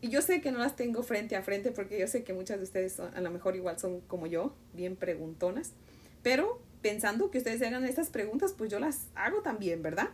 Y 0.00 0.08
yo 0.08 0.22
sé 0.22 0.40
que 0.40 0.50
no 0.50 0.58
las 0.58 0.76
tengo 0.76 1.02
frente 1.02 1.36
a 1.36 1.42
frente 1.42 1.72
porque 1.72 1.98
yo 1.98 2.06
sé 2.06 2.24
que 2.24 2.32
muchas 2.32 2.58
de 2.58 2.64
ustedes 2.64 2.98
a 3.00 3.20
lo 3.20 3.30
mejor 3.30 3.56
igual 3.56 3.78
son 3.78 4.00
como 4.02 4.26
yo, 4.26 4.54
bien 4.72 4.96
preguntonas. 4.96 5.72
Pero 6.22 6.60
pensando 6.80 7.30
que 7.30 7.38
ustedes 7.38 7.62
hagan 7.62 7.84
estas 7.84 8.08
preguntas, 8.08 8.54
pues 8.56 8.70
yo 8.70 8.78
las 8.78 9.06
hago 9.14 9.42
también, 9.42 9.82
¿verdad? 9.82 10.10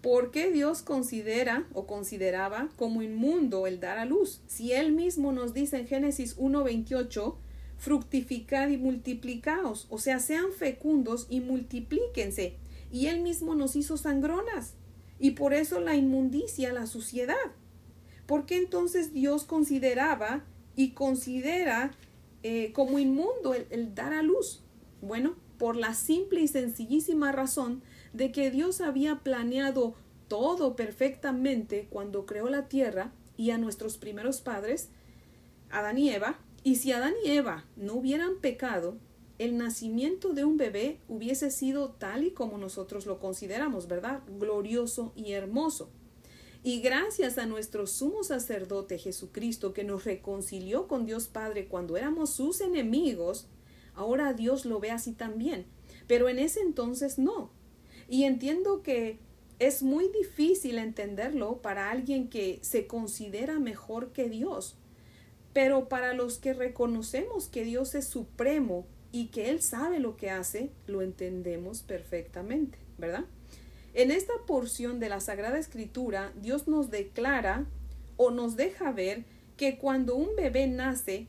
¿Por 0.00 0.30
qué 0.30 0.50
Dios 0.52 0.82
considera 0.82 1.66
o 1.72 1.86
consideraba 1.86 2.68
como 2.76 3.02
inmundo 3.02 3.66
el 3.66 3.80
dar 3.80 3.98
a 3.98 4.04
luz? 4.04 4.40
Si 4.46 4.72
Él 4.72 4.92
mismo 4.92 5.32
nos 5.32 5.52
dice 5.52 5.78
en 5.78 5.86
Génesis 5.86 6.36
1.28, 6.36 7.36
fructificad 7.76 8.68
y 8.68 8.76
multiplicaos, 8.76 9.86
o 9.90 9.98
sea, 9.98 10.20
sean 10.20 10.52
fecundos 10.52 11.26
y 11.28 11.40
multiplíquense. 11.40 12.56
Y 12.92 13.06
Él 13.06 13.20
mismo 13.20 13.54
nos 13.54 13.74
hizo 13.74 13.96
sangronas. 13.96 14.74
Y 15.18 15.32
por 15.32 15.54
eso 15.54 15.80
la 15.80 15.96
inmundicia, 15.96 16.72
la 16.72 16.86
suciedad. 16.86 17.34
¿Por 18.26 18.46
qué 18.46 18.56
entonces 18.58 19.12
Dios 19.12 19.44
consideraba 19.44 20.44
y 20.74 20.90
considera 20.90 21.92
eh, 22.42 22.72
como 22.72 22.98
inmundo 22.98 23.54
el 23.54 23.94
dar 23.94 24.12
a 24.12 24.22
luz? 24.22 24.62
Bueno, 25.00 25.36
por 25.58 25.76
la 25.76 25.94
simple 25.94 26.40
y 26.40 26.48
sencillísima 26.48 27.32
razón 27.32 27.82
de 28.12 28.32
que 28.32 28.50
Dios 28.50 28.80
había 28.80 29.16
planeado 29.16 29.94
todo 30.28 30.76
perfectamente 30.76 31.86
cuando 31.90 32.26
creó 32.26 32.48
la 32.48 32.68
tierra 32.68 33.12
y 33.36 33.50
a 33.50 33.58
nuestros 33.58 33.98
primeros 33.98 34.40
padres, 34.40 34.88
Adán 35.70 35.98
y 35.98 36.10
Eva, 36.10 36.38
y 36.62 36.76
si 36.76 36.92
Adán 36.92 37.14
y 37.24 37.30
Eva 37.30 37.64
no 37.76 37.94
hubieran 37.94 38.40
pecado, 38.40 38.96
el 39.38 39.58
nacimiento 39.58 40.32
de 40.32 40.44
un 40.44 40.56
bebé 40.56 40.98
hubiese 41.08 41.50
sido 41.50 41.90
tal 41.90 42.24
y 42.24 42.30
como 42.30 42.56
nosotros 42.58 43.06
lo 43.06 43.20
consideramos, 43.20 43.86
¿verdad? 43.86 44.22
Glorioso 44.38 45.12
y 45.14 45.32
hermoso. 45.32 45.90
Y 46.66 46.80
gracias 46.80 47.38
a 47.38 47.46
nuestro 47.46 47.86
sumo 47.86 48.24
sacerdote 48.24 48.98
Jesucristo 48.98 49.72
que 49.72 49.84
nos 49.84 50.04
reconcilió 50.04 50.88
con 50.88 51.06
Dios 51.06 51.28
Padre 51.28 51.68
cuando 51.68 51.96
éramos 51.96 52.30
sus 52.30 52.60
enemigos, 52.60 53.46
ahora 53.94 54.32
Dios 54.32 54.64
lo 54.64 54.80
ve 54.80 54.90
así 54.90 55.12
también. 55.12 55.66
Pero 56.08 56.28
en 56.28 56.40
ese 56.40 56.58
entonces 56.58 57.20
no. 57.20 57.52
Y 58.08 58.24
entiendo 58.24 58.82
que 58.82 59.20
es 59.60 59.84
muy 59.84 60.08
difícil 60.08 60.78
entenderlo 60.78 61.62
para 61.62 61.88
alguien 61.88 62.28
que 62.28 62.58
se 62.62 62.88
considera 62.88 63.60
mejor 63.60 64.10
que 64.10 64.28
Dios. 64.28 64.76
Pero 65.52 65.88
para 65.88 66.14
los 66.14 66.38
que 66.38 66.52
reconocemos 66.52 67.46
que 67.46 67.62
Dios 67.62 67.94
es 67.94 68.08
supremo 68.08 68.88
y 69.12 69.28
que 69.28 69.50
Él 69.50 69.62
sabe 69.62 70.00
lo 70.00 70.16
que 70.16 70.30
hace, 70.30 70.72
lo 70.88 71.00
entendemos 71.00 71.82
perfectamente, 71.82 72.76
¿verdad? 72.98 73.26
En 73.96 74.10
esta 74.10 74.34
porción 74.46 75.00
de 75.00 75.08
la 75.08 75.20
Sagrada 75.20 75.58
Escritura, 75.58 76.30
Dios 76.42 76.68
nos 76.68 76.90
declara 76.90 77.64
o 78.18 78.30
nos 78.30 78.54
deja 78.54 78.92
ver 78.92 79.24
que 79.56 79.78
cuando 79.78 80.16
un 80.16 80.36
bebé 80.36 80.66
nace, 80.66 81.28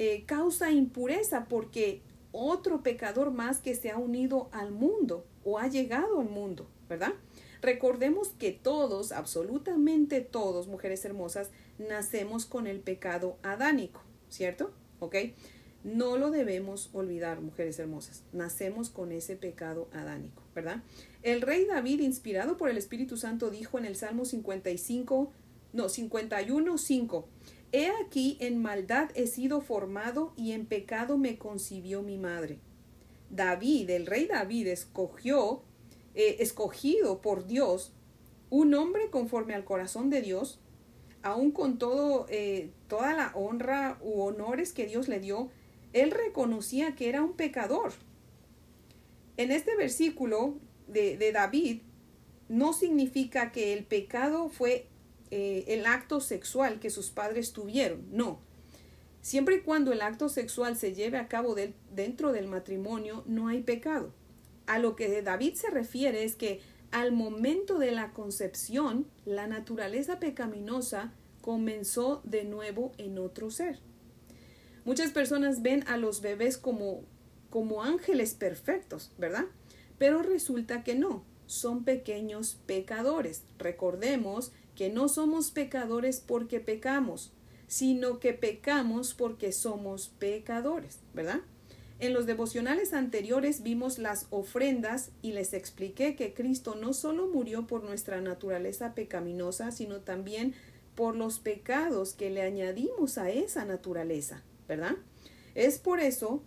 eh, 0.00 0.24
causa 0.26 0.72
impureza 0.72 1.46
porque 1.48 2.02
otro 2.32 2.82
pecador 2.82 3.30
más 3.30 3.60
que 3.60 3.76
se 3.76 3.92
ha 3.92 3.98
unido 3.98 4.48
al 4.50 4.72
mundo 4.72 5.24
o 5.44 5.60
ha 5.60 5.68
llegado 5.68 6.18
al 6.18 6.28
mundo, 6.28 6.66
¿verdad? 6.88 7.12
Recordemos 7.60 8.30
que 8.30 8.50
todos, 8.50 9.12
absolutamente 9.12 10.22
todos, 10.22 10.66
mujeres 10.66 11.04
hermosas, 11.04 11.50
nacemos 11.78 12.46
con 12.46 12.66
el 12.66 12.80
pecado 12.80 13.36
adánico, 13.44 14.02
¿cierto? 14.28 14.72
¿Ok? 14.98 15.14
No 15.84 16.16
lo 16.16 16.32
debemos 16.32 16.90
olvidar, 16.92 17.40
mujeres 17.40 17.78
hermosas. 17.78 18.22
Nacemos 18.32 18.90
con 18.90 19.12
ese 19.12 19.36
pecado 19.36 19.88
adánico, 19.92 20.42
¿verdad? 20.52 20.82
El 21.22 21.40
rey 21.40 21.64
David, 21.66 22.00
inspirado 22.00 22.56
por 22.56 22.68
el 22.68 22.76
Espíritu 22.76 23.16
Santo, 23.16 23.50
dijo 23.50 23.78
en 23.78 23.84
el 23.84 23.94
Salmo 23.94 24.24
55, 24.24 25.32
no, 25.72 25.88
51, 25.88 26.78
5. 26.78 27.28
He 27.70 27.90
aquí 28.04 28.36
en 28.40 28.60
maldad 28.60 29.10
he 29.14 29.26
sido 29.26 29.60
formado 29.60 30.32
y 30.36 30.52
en 30.52 30.66
pecado 30.66 31.18
me 31.18 31.38
concibió 31.38 32.02
mi 32.02 32.18
madre. 32.18 32.58
David, 33.30 33.88
el 33.90 34.06
rey 34.06 34.26
David, 34.26 34.66
escogió 34.66 35.62
eh, 36.14 36.36
escogido 36.40 37.22
por 37.22 37.46
Dios, 37.46 37.92
un 38.50 38.74
hombre 38.74 39.08
conforme 39.08 39.54
al 39.54 39.64
corazón 39.64 40.10
de 40.10 40.20
Dios, 40.20 40.58
aun 41.22 41.52
con 41.52 41.78
todo, 41.78 42.26
eh, 42.28 42.70
toda 42.88 43.14
la 43.14 43.32
honra 43.34 43.98
u 44.02 44.20
honores 44.20 44.72
que 44.72 44.86
Dios 44.86 45.08
le 45.08 45.20
dio, 45.20 45.50
él 45.94 46.10
reconocía 46.10 46.94
que 46.94 47.08
era 47.08 47.22
un 47.22 47.32
pecador. 47.32 47.92
En 49.38 49.52
este 49.52 49.74
versículo 49.76 50.56
de, 50.92 51.32
David, 51.32 51.82
no 52.48 52.72
significa 52.72 53.52
que 53.52 53.72
el 53.72 53.84
pecado 53.84 54.48
fue 54.48 54.86
eh, 55.30 55.64
el 55.68 55.86
acto 55.86 56.20
sexual 56.20 56.80
que 56.80 56.90
sus 56.90 57.10
padres 57.10 57.52
tuvieron, 57.52 58.06
no. 58.10 58.40
Siempre 59.20 59.56
y 59.56 59.60
cuando 59.60 59.92
el 59.92 60.02
acto 60.02 60.28
sexual 60.28 60.76
se 60.76 60.94
lleve 60.94 61.16
a 61.18 61.28
cabo 61.28 61.54
dentro 61.94 62.32
del 62.32 62.48
matrimonio, 62.48 63.22
no 63.26 63.48
hay 63.48 63.62
pecado 63.62 64.12
a 64.66 64.78
lo 64.78 64.96
que 64.96 65.22
David 65.22 65.54
se 65.54 65.70
refiere 65.70 66.24
es 66.24 66.34
que 66.34 66.60
al 66.90 67.12
momento 67.12 67.78
de 67.78 67.90
la 67.90 68.12
concepción, 68.12 69.06
la 69.24 69.46
naturaleza 69.46 70.18
pecaminosa 70.18 71.12
comenzó 71.40 72.20
de 72.24 72.44
nuevo 72.44 72.92
en 72.98 73.18
otro 73.18 73.50
ser. 73.50 73.80
Muchas 74.84 75.10
personas 75.12 75.62
ven 75.62 75.84
a 75.88 75.96
los 75.96 76.20
bebés 76.20 76.58
como, 76.58 77.02
como 77.50 77.82
ángeles 77.82 78.34
perfectos, 78.34 79.12
¿verdad? 79.18 79.46
Pero 80.02 80.20
resulta 80.20 80.82
que 80.82 80.96
no, 80.96 81.22
son 81.46 81.84
pequeños 81.84 82.58
pecadores. 82.66 83.44
Recordemos 83.56 84.50
que 84.74 84.90
no 84.90 85.06
somos 85.06 85.52
pecadores 85.52 86.18
porque 86.18 86.58
pecamos, 86.58 87.30
sino 87.68 88.18
que 88.18 88.32
pecamos 88.32 89.14
porque 89.14 89.52
somos 89.52 90.08
pecadores, 90.08 90.98
¿verdad? 91.14 91.42
En 92.00 92.14
los 92.14 92.26
devocionales 92.26 92.94
anteriores 92.94 93.62
vimos 93.62 94.00
las 94.00 94.26
ofrendas 94.30 95.12
y 95.22 95.34
les 95.34 95.52
expliqué 95.52 96.16
que 96.16 96.34
Cristo 96.34 96.74
no 96.74 96.94
solo 96.94 97.28
murió 97.28 97.68
por 97.68 97.84
nuestra 97.84 98.20
naturaleza 98.20 98.96
pecaminosa, 98.96 99.70
sino 99.70 100.00
también 100.00 100.52
por 100.96 101.14
los 101.14 101.38
pecados 101.38 102.12
que 102.14 102.28
le 102.28 102.42
añadimos 102.42 103.18
a 103.18 103.30
esa 103.30 103.64
naturaleza, 103.64 104.42
¿verdad? 104.66 104.96
Es 105.54 105.78
por 105.78 106.00
eso, 106.00 106.42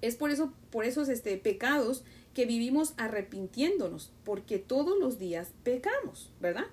es 0.00 0.16
por 0.16 0.30
eso, 0.30 0.52
por 0.70 0.84
esos 0.84 1.08
este, 1.08 1.36
pecados 1.36 2.04
que 2.34 2.46
vivimos 2.46 2.94
arrepintiéndonos, 2.96 4.12
porque 4.24 4.58
todos 4.58 4.98
los 4.98 5.18
días 5.18 5.52
pecamos, 5.64 6.32
¿verdad? 6.40 6.66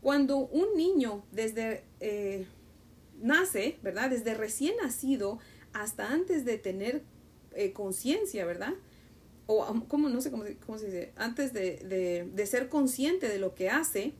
Cuando 0.00 0.38
un 0.38 0.76
niño 0.76 1.24
desde 1.32 1.84
eh, 2.00 2.46
nace, 3.20 3.78
¿verdad? 3.82 4.10
Desde 4.10 4.34
recién 4.34 4.76
nacido, 4.82 5.38
hasta 5.72 6.12
antes 6.12 6.44
de 6.44 6.58
tener 6.58 7.02
eh, 7.54 7.72
conciencia, 7.72 8.46
¿verdad? 8.46 8.74
O 9.46 9.64
como 9.88 10.08
no 10.08 10.20
sé 10.20 10.30
cómo, 10.30 10.44
se 10.78 10.86
dice, 10.86 11.12
antes 11.16 11.52
de, 11.52 12.28
de 12.32 12.46
ser 12.46 12.68
consciente 12.68 13.28
de 13.28 13.38
lo 13.38 13.54
que 13.54 13.68
hace, 13.68 14.12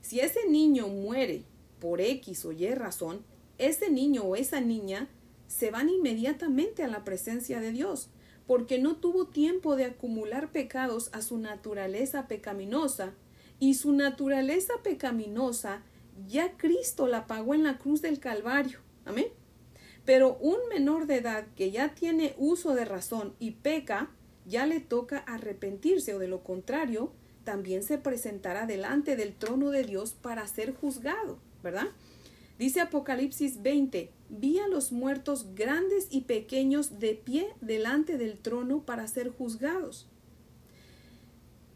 si 0.00 0.20
ese 0.20 0.48
niño 0.48 0.88
muere 0.88 1.44
por 1.80 2.00
X 2.00 2.44
o 2.44 2.52
Y 2.52 2.72
razón, 2.74 3.24
ese 3.58 3.90
niño 3.90 4.22
o 4.24 4.36
esa 4.36 4.60
niña 4.60 5.08
se 5.50 5.72
van 5.72 5.88
inmediatamente 5.88 6.84
a 6.84 6.88
la 6.88 7.02
presencia 7.02 7.60
de 7.60 7.72
Dios, 7.72 8.08
porque 8.46 8.78
no 8.78 8.96
tuvo 8.96 9.26
tiempo 9.26 9.74
de 9.74 9.84
acumular 9.84 10.52
pecados 10.52 11.10
a 11.12 11.22
su 11.22 11.38
naturaleza 11.38 12.28
pecaminosa, 12.28 13.14
y 13.58 13.74
su 13.74 13.92
naturaleza 13.92 14.74
pecaminosa 14.84 15.82
ya 16.28 16.56
Cristo 16.56 17.08
la 17.08 17.26
pagó 17.26 17.54
en 17.54 17.64
la 17.64 17.78
cruz 17.78 18.00
del 18.00 18.20
Calvario. 18.20 18.78
Amén. 19.04 19.26
Pero 20.04 20.36
un 20.36 20.56
menor 20.68 21.06
de 21.06 21.16
edad 21.16 21.46
que 21.56 21.72
ya 21.72 21.94
tiene 21.94 22.34
uso 22.38 22.74
de 22.74 22.84
razón 22.84 23.34
y 23.40 23.50
peca, 23.50 24.08
ya 24.46 24.66
le 24.66 24.78
toca 24.78 25.18
arrepentirse 25.18 26.14
o 26.14 26.20
de 26.20 26.28
lo 26.28 26.44
contrario, 26.44 27.12
también 27.42 27.82
se 27.82 27.98
presentará 27.98 28.66
delante 28.66 29.16
del 29.16 29.34
trono 29.34 29.70
de 29.70 29.82
Dios 29.82 30.12
para 30.12 30.46
ser 30.46 30.74
juzgado, 30.74 31.38
¿verdad? 31.62 31.88
Dice 32.60 32.82
Apocalipsis 32.82 33.62
20, 33.62 34.10
vi 34.28 34.58
a 34.58 34.68
los 34.68 34.92
muertos 34.92 35.54
grandes 35.54 36.08
y 36.10 36.20
pequeños 36.20 36.98
de 36.98 37.14
pie 37.14 37.48
delante 37.62 38.18
del 38.18 38.36
trono 38.36 38.84
para 38.84 39.08
ser 39.08 39.30
juzgados. 39.30 40.06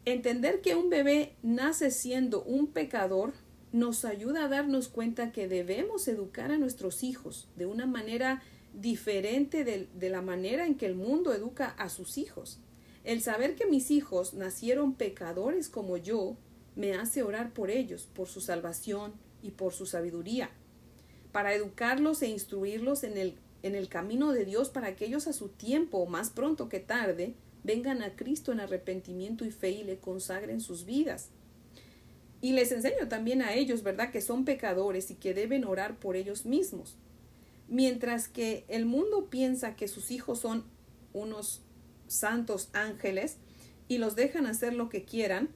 Entender 0.05 0.61
que 0.61 0.75
un 0.75 0.91
bebé 0.91 1.33
nace 1.41 1.89
siendo 1.89 2.43
un 2.43 2.67
pecador 2.67 3.33
nos 3.71 4.05
ayuda 4.05 4.45
a 4.45 4.47
darnos 4.47 4.87
cuenta 4.87 5.31
que 5.31 5.47
debemos 5.47 6.07
educar 6.07 6.51
a 6.51 6.59
nuestros 6.59 7.01
hijos 7.01 7.47
de 7.55 7.65
una 7.65 7.87
manera 7.87 8.43
diferente 8.75 9.63
de, 9.63 10.09
la 10.11 10.21
manera 10.21 10.67
en 10.67 10.75
que 10.75 10.85
el 10.85 10.93
mundo 10.93 11.33
educa 11.33 11.69
a 11.79 11.89
sus 11.89 12.19
hijos. 12.19 12.59
El 13.03 13.23
saber 13.23 13.55
que 13.55 13.65
mis 13.65 13.89
hijos 13.89 14.35
nacieron 14.35 14.93
pecadores 14.93 15.67
como 15.67 15.97
yo 15.97 16.37
me 16.75 16.93
hace 16.93 17.23
orar 17.23 17.53
por 17.53 17.71
ellos, 17.71 18.07
por 18.13 18.27
su 18.27 18.39
salvación 18.39 19.13
y 19.41 19.49
por 19.49 19.73
su 19.73 19.87
sabiduría, 19.87 20.51
para 21.35 21.53
educarlos 21.53 22.21
e 22.21 22.29
instruirlos 22.29 23.03
en 23.03 23.17
el, 23.17 23.35
en 23.61 23.75
el 23.75 23.89
camino 23.89 24.31
de 24.31 24.45
Dios 24.45 24.69
para 24.69 24.95
que 24.95 25.03
ellos 25.03 25.27
a 25.27 25.33
su 25.33 25.49
tiempo, 25.49 26.05
más 26.05 26.29
pronto 26.29 26.69
que 26.69 26.79
tarde, 26.79 27.35
vengan 27.61 28.01
a 28.03 28.15
Cristo 28.15 28.53
en 28.53 28.61
arrepentimiento 28.61 29.43
y 29.43 29.51
fe 29.51 29.71
y 29.71 29.83
le 29.83 29.97
consagren 29.97 30.61
sus 30.61 30.85
vidas. 30.85 31.31
Y 32.39 32.53
les 32.53 32.71
enseño 32.71 33.09
también 33.09 33.41
a 33.41 33.53
ellos, 33.53 33.83
¿verdad?, 33.83 34.11
que 34.11 34.21
son 34.21 34.45
pecadores 34.45 35.11
y 35.11 35.15
que 35.15 35.33
deben 35.33 35.65
orar 35.65 35.99
por 35.99 36.15
ellos 36.15 36.45
mismos. 36.45 36.95
Mientras 37.67 38.29
que 38.29 38.63
el 38.69 38.85
mundo 38.85 39.29
piensa 39.29 39.75
que 39.75 39.89
sus 39.89 40.11
hijos 40.11 40.39
son 40.39 40.63
unos 41.11 41.63
santos 42.07 42.69
ángeles 42.71 43.39
y 43.89 43.97
los 43.97 44.15
dejan 44.15 44.47
hacer 44.47 44.73
lo 44.73 44.87
que 44.87 45.03
quieran, 45.03 45.49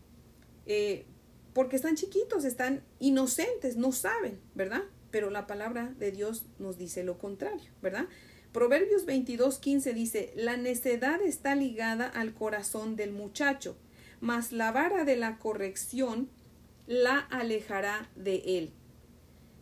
eh, 0.66 1.06
porque 1.54 1.78
están 1.78 1.96
chiquitos, 1.96 2.44
están 2.44 2.84
inocentes, 3.00 3.78
no 3.78 3.94
saben, 3.94 4.42
¿verdad? 4.56 4.84
Pero 5.12 5.30
la 5.30 5.48
palabra 5.48 5.94
de 5.98 6.12
Dios 6.12 6.46
nos 6.60 6.78
dice 6.78 7.04
lo 7.04 7.18
contrario, 7.18 7.72
¿verdad? 7.82 8.08
Proverbios 8.52 9.06
22, 9.06 9.60
15 9.60 9.94
dice, 9.94 10.34
la 10.36 10.58
necedad 10.58 11.22
está 11.22 11.56
ligada 11.56 12.08
al 12.08 12.34
corazón 12.34 12.96
del 12.96 13.12
muchacho, 13.12 13.76
mas 14.22 14.52
la 14.52 14.72
vara 14.72 15.06
de 15.06 15.16
la 15.16 15.38
corrección 15.38 16.30
la 16.88 17.20
alejará 17.20 18.10
de 18.16 18.58
él. 18.58 18.72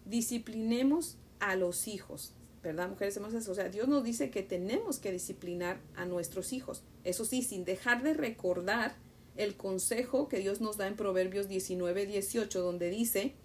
Disciplinemos 0.06 1.18
a 1.40 1.58
los 1.58 1.90
hijos, 1.90 2.34
¿verdad, 2.64 2.88
mujeres 2.88 3.18
hermosas? 3.18 3.48
O 3.50 3.56
sea, 3.56 3.68
Dios 3.68 3.90
nos 3.90 4.06
dice 4.06 4.30
que 4.30 4.42
tenemos 4.42 5.00
que 5.00 5.12
disciplinar 5.12 5.82
a 5.96 6.06
nuestros 6.06 6.54
hijos. 6.54 6.84
Eso 7.04 7.26
sí, 7.26 7.42
sin 7.42 7.66
dejar 7.66 8.04
de 8.04 8.14
recordar 8.14 8.96
el 9.36 9.56
consejo 9.56 10.30
que 10.30 10.40
Dios 10.40 10.62
nos 10.62 10.78
da 10.78 10.88
en 10.88 10.96
Proverbios 10.96 11.50
19, 11.50 12.06
18, 12.06 12.62
donde 12.62 12.90
dice 12.90 13.36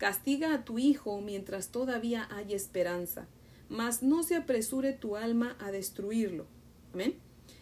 Castiga 0.00 0.54
a 0.54 0.64
tu 0.64 0.78
hijo 0.78 1.20
mientras 1.20 1.68
todavía 1.68 2.26
hay 2.30 2.54
esperanza, 2.54 3.28
mas 3.68 4.02
no 4.02 4.22
se 4.22 4.34
apresure 4.34 4.94
tu 4.94 5.16
alma 5.16 5.58
a 5.60 5.70
destruirlo. 5.70 6.46
Amén. 6.94 7.16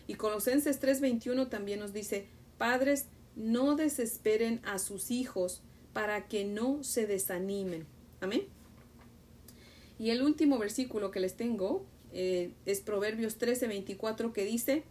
Y 0.07 0.15
Colosenses 0.15 0.79
3:21 0.81 1.49
también 1.49 1.81
nos 1.81 1.93
dice, 1.93 2.29
Padres, 2.57 3.07
no 3.35 3.75
desesperen 3.75 4.61
a 4.65 4.79
sus 4.79 5.11
hijos 5.11 5.63
para 5.93 6.29
que 6.29 6.45
no 6.45 6.85
se 6.85 7.09
desanimen. 7.09 7.87
Amén. 8.21 8.45
Y 9.99 10.11
el 10.11 10.23
último 10.23 10.59
versículo 10.59 11.11
que 11.11 11.19
les 11.19 11.35
tengo 11.35 11.85
eh, 12.13 12.53
es 12.67 12.81
Proverbios 12.81 13.37
13:24 13.37 14.33
que 14.33 14.45
dice, 14.45 14.85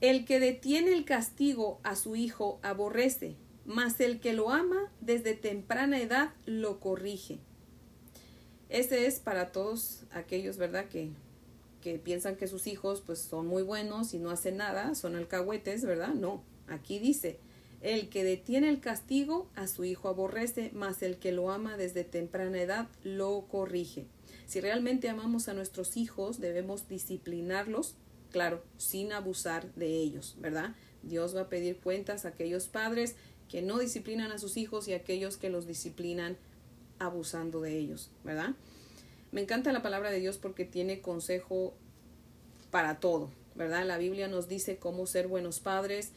El 0.00 0.24
que 0.24 0.40
detiene 0.40 0.92
el 0.92 1.04
castigo 1.04 1.78
a 1.84 1.94
su 1.94 2.16
hijo 2.16 2.58
aborrece, 2.64 3.36
mas 3.64 4.00
el 4.00 4.20
que 4.20 4.32
lo 4.32 4.50
ama 4.50 4.90
desde 5.00 5.34
temprana 5.34 6.00
edad 6.00 6.30
lo 6.46 6.80
corrige. 6.80 7.38
Ese 8.68 9.06
es 9.06 9.20
para 9.20 9.52
todos 9.52 10.04
aquellos, 10.12 10.56
¿verdad? 10.56 10.88
Que, 10.88 11.10
que 11.82 11.98
piensan 11.98 12.36
que 12.36 12.48
sus 12.48 12.66
hijos 12.66 13.02
pues 13.04 13.18
son 13.18 13.46
muy 13.46 13.62
buenos 13.62 14.14
y 14.14 14.18
no 14.18 14.30
hacen 14.30 14.56
nada, 14.56 14.94
son 14.94 15.14
alcahuetes, 15.14 15.84
¿verdad? 15.84 16.14
No, 16.14 16.42
aquí 16.68 16.98
dice, 16.98 17.38
el 17.82 18.08
que 18.08 18.24
detiene 18.24 18.68
el 18.68 18.80
castigo 18.80 19.50
a 19.56 19.66
su 19.66 19.84
hijo 19.84 20.08
aborrece, 20.08 20.70
mas 20.72 21.02
el 21.02 21.18
que 21.18 21.32
lo 21.32 21.50
ama 21.50 21.76
desde 21.76 22.04
temprana 22.04 22.60
edad 22.60 22.88
lo 23.02 23.46
corrige. 23.48 24.06
Si 24.46 24.60
realmente 24.60 25.08
amamos 25.08 25.48
a 25.48 25.54
nuestros 25.54 25.96
hijos, 25.96 26.40
debemos 26.40 26.88
disciplinarlos, 26.88 27.96
claro, 28.30 28.62
sin 28.78 29.12
abusar 29.12 29.72
de 29.74 29.88
ellos, 29.88 30.36
¿verdad? 30.38 30.74
Dios 31.02 31.34
va 31.34 31.42
a 31.42 31.48
pedir 31.48 31.78
cuentas 31.78 32.24
a 32.24 32.28
aquellos 32.28 32.68
padres 32.68 33.16
que 33.52 33.60
no 33.60 33.78
disciplinan 33.78 34.32
a 34.32 34.38
sus 34.38 34.56
hijos 34.56 34.88
y 34.88 34.94
aquellos 34.94 35.36
que 35.36 35.50
los 35.50 35.66
disciplinan 35.66 36.38
abusando 36.98 37.60
de 37.60 37.76
ellos, 37.76 38.10
¿verdad? 38.24 38.54
Me 39.30 39.42
encanta 39.42 39.74
la 39.74 39.82
palabra 39.82 40.10
de 40.10 40.20
Dios 40.20 40.38
porque 40.38 40.64
tiene 40.64 41.02
consejo 41.02 41.74
para 42.70 42.98
todo, 42.98 43.30
¿verdad? 43.54 43.84
La 43.84 43.98
Biblia 43.98 44.26
nos 44.26 44.48
dice 44.48 44.78
cómo 44.78 45.04
ser 45.04 45.28
buenos 45.28 45.60
padres, 45.60 46.12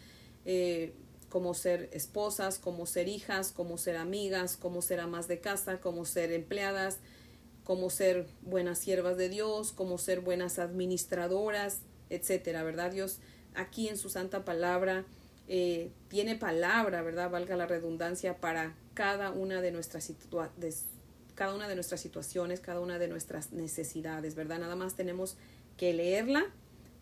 eh, 0.45 0.93
cómo 1.28 1.54
ser 1.56 1.89
esposas, 1.91 2.58
cómo 2.58 2.86
ser 2.86 3.10
hijas, 3.10 3.52
cómo 3.52 3.78
ser 3.78 3.98
amigas, 3.98 4.56
cómo 4.56 4.82
ser 4.82 5.02
amas 5.02 5.28
de 5.28 5.41
casa, 5.41 5.82
cómo 5.82 6.06
ser 6.06 6.32
empleadas, 6.32 7.00
cómo 7.65 7.89
ser 7.89 8.28
buenas 8.43 8.80
siervas 8.80 9.17
de 9.17 9.28
Dios, 9.28 9.74
cómo 9.74 9.98
ser 9.98 10.21
buenas 10.21 10.58
administradoras, 10.58 11.82
etcétera, 12.10 12.63
¿verdad? 12.63 12.93
Dios 12.93 13.19
aquí 13.56 13.89
en 13.89 13.98
su 13.98 14.10
santa 14.10 14.45
palabra 14.45 15.04
eh, 15.47 15.91
tiene 16.08 16.36
palabra, 16.36 17.01
¿verdad? 17.01 17.29
Valga 17.29 17.55
la 17.55 17.67
redundancia, 17.67 18.38
para 18.39 18.75
cada 18.93 19.31
una 19.31 19.62
de 19.62 19.71
nuestras, 19.71 20.12
cada 21.36 21.53
una 21.53 21.67
de 21.67 21.75
nuestras 21.75 22.01
situaciones, 22.01 22.60
cada 22.60 22.79
una 22.79 22.97
de 22.97 23.08
nuestras 23.08 23.51
necesidades, 23.51 24.36
¿verdad? 24.36 24.60
Nada 24.60 24.75
más 24.75 24.95
tenemos 24.95 25.38
que 25.77 25.93
leerla 25.93 26.45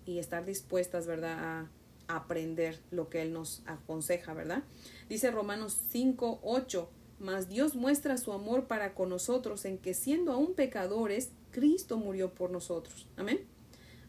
y 0.05 0.19
estar 0.19 0.45
dispuestas, 0.45 1.07
¿verdad? 1.07 1.37
A 1.39 1.69
aprender 2.07 2.79
lo 2.91 3.09
que 3.09 3.21
Él 3.21 3.31
nos 3.31 3.61
aconseja, 3.65 4.33
¿verdad? 4.33 4.63
Dice 5.07 5.31
Romanos 5.31 5.77
5, 5.91 6.39
8, 6.43 6.89
mas 7.19 7.47
Dios 7.47 7.75
muestra 7.75 8.17
su 8.17 8.33
amor 8.33 8.65
para 8.67 8.93
con 8.93 9.09
nosotros 9.09 9.63
en 9.65 9.77
que 9.77 9.93
siendo 9.93 10.33
aún 10.33 10.53
pecadores, 10.53 11.29
Cristo 11.51 11.97
murió 11.97 12.33
por 12.33 12.51
nosotros. 12.51 13.07
Amén. 13.15 13.52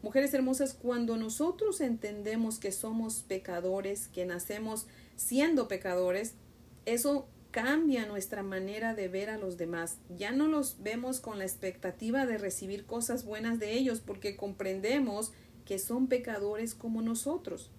Mujeres 0.05 0.35
hermosas, 0.35 0.75
cuando 0.75 1.17
nosotros 1.17 1.81
entendemos 1.81 2.59
que 2.59 2.73
somos 2.73 3.23
pecadores, 3.23 4.09
que 4.09 4.27
nacemos 4.27 4.87
siendo 5.17 5.67
pecadores, 5.67 6.35
eso 6.85 7.27
cambia 7.51 8.05
nuestra 8.05 8.43
manera 8.43 8.93
de 8.93 9.09
ver 9.09 9.31
a 9.31 9.39
los 9.39 9.57
demás. 9.57 9.97
Ya 10.15 10.31
no 10.31 10.47
los 10.47 10.83
vemos 10.83 11.21
con 11.21 11.39
la 11.39 11.47
expectativa 11.47 12.27
de 12.27 12.37
recibir 12.37 12.85
cosas 12.85 13.25
buenas 13.25 13.59
de 13.59 13.73
ellos 13.73 14.01
porque 14.01 14.37
comprendemos 14.37 15.33
que 15.65 15.79
son 15.79 16.07
pecadores 16.07 16.75
como 16.75 17.01
nosotros. 17.01 17.71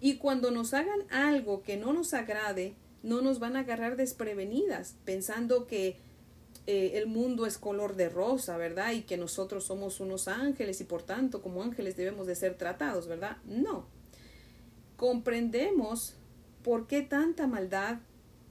Y 0.00 0.16
cuando 0.16 0.50
nos 0.50 0.74
hagan 0.74 1.02
algo 1.10 1.62
que 1.62 1.76
no 1.76 1.92
nos 1.92 2.12
agrade, 2.12 2.74
no 3.04 3.22
nos 3.22 3.38
van 3.38 3.54
a 3.54 3.60
agarrar 3.60 3.94
desprevenidas, 3.94 4.96
pensando 5.04 5.68
que 5.68 6.00
eh, 6.70 6.98
el 6.98 7.06
mundo 7.06 7.46
es 7.46 7.56
color 7.56 7.96
de 7.96 8.10
rosa, 8.10 8.58
¿verdad? 8.58 8.92
Y 8.92 9.00
que 9.00 9.16
nosotros 9.16 9.64
somos 9.64 10.00
unos 10.00 10.28
ángeles 10.28 10.82
y 10.82 10.84
por 10.84 11.02
tanto 11.02 11.40
como 11.40 11.62
ángeles 11.62 11.96
debemos 11.96 12.26
de 12.26 12.34
ser 12.34 12.58
tratados, 12.58 13.06
¿verdad? 13.06 13.38
No. 13.46 13.86
Comprendemos 14.98 16.16
por 16.62 16.86
qué 16.86 17.00
tanta 17.00 17.46
maldad 17.46 18.00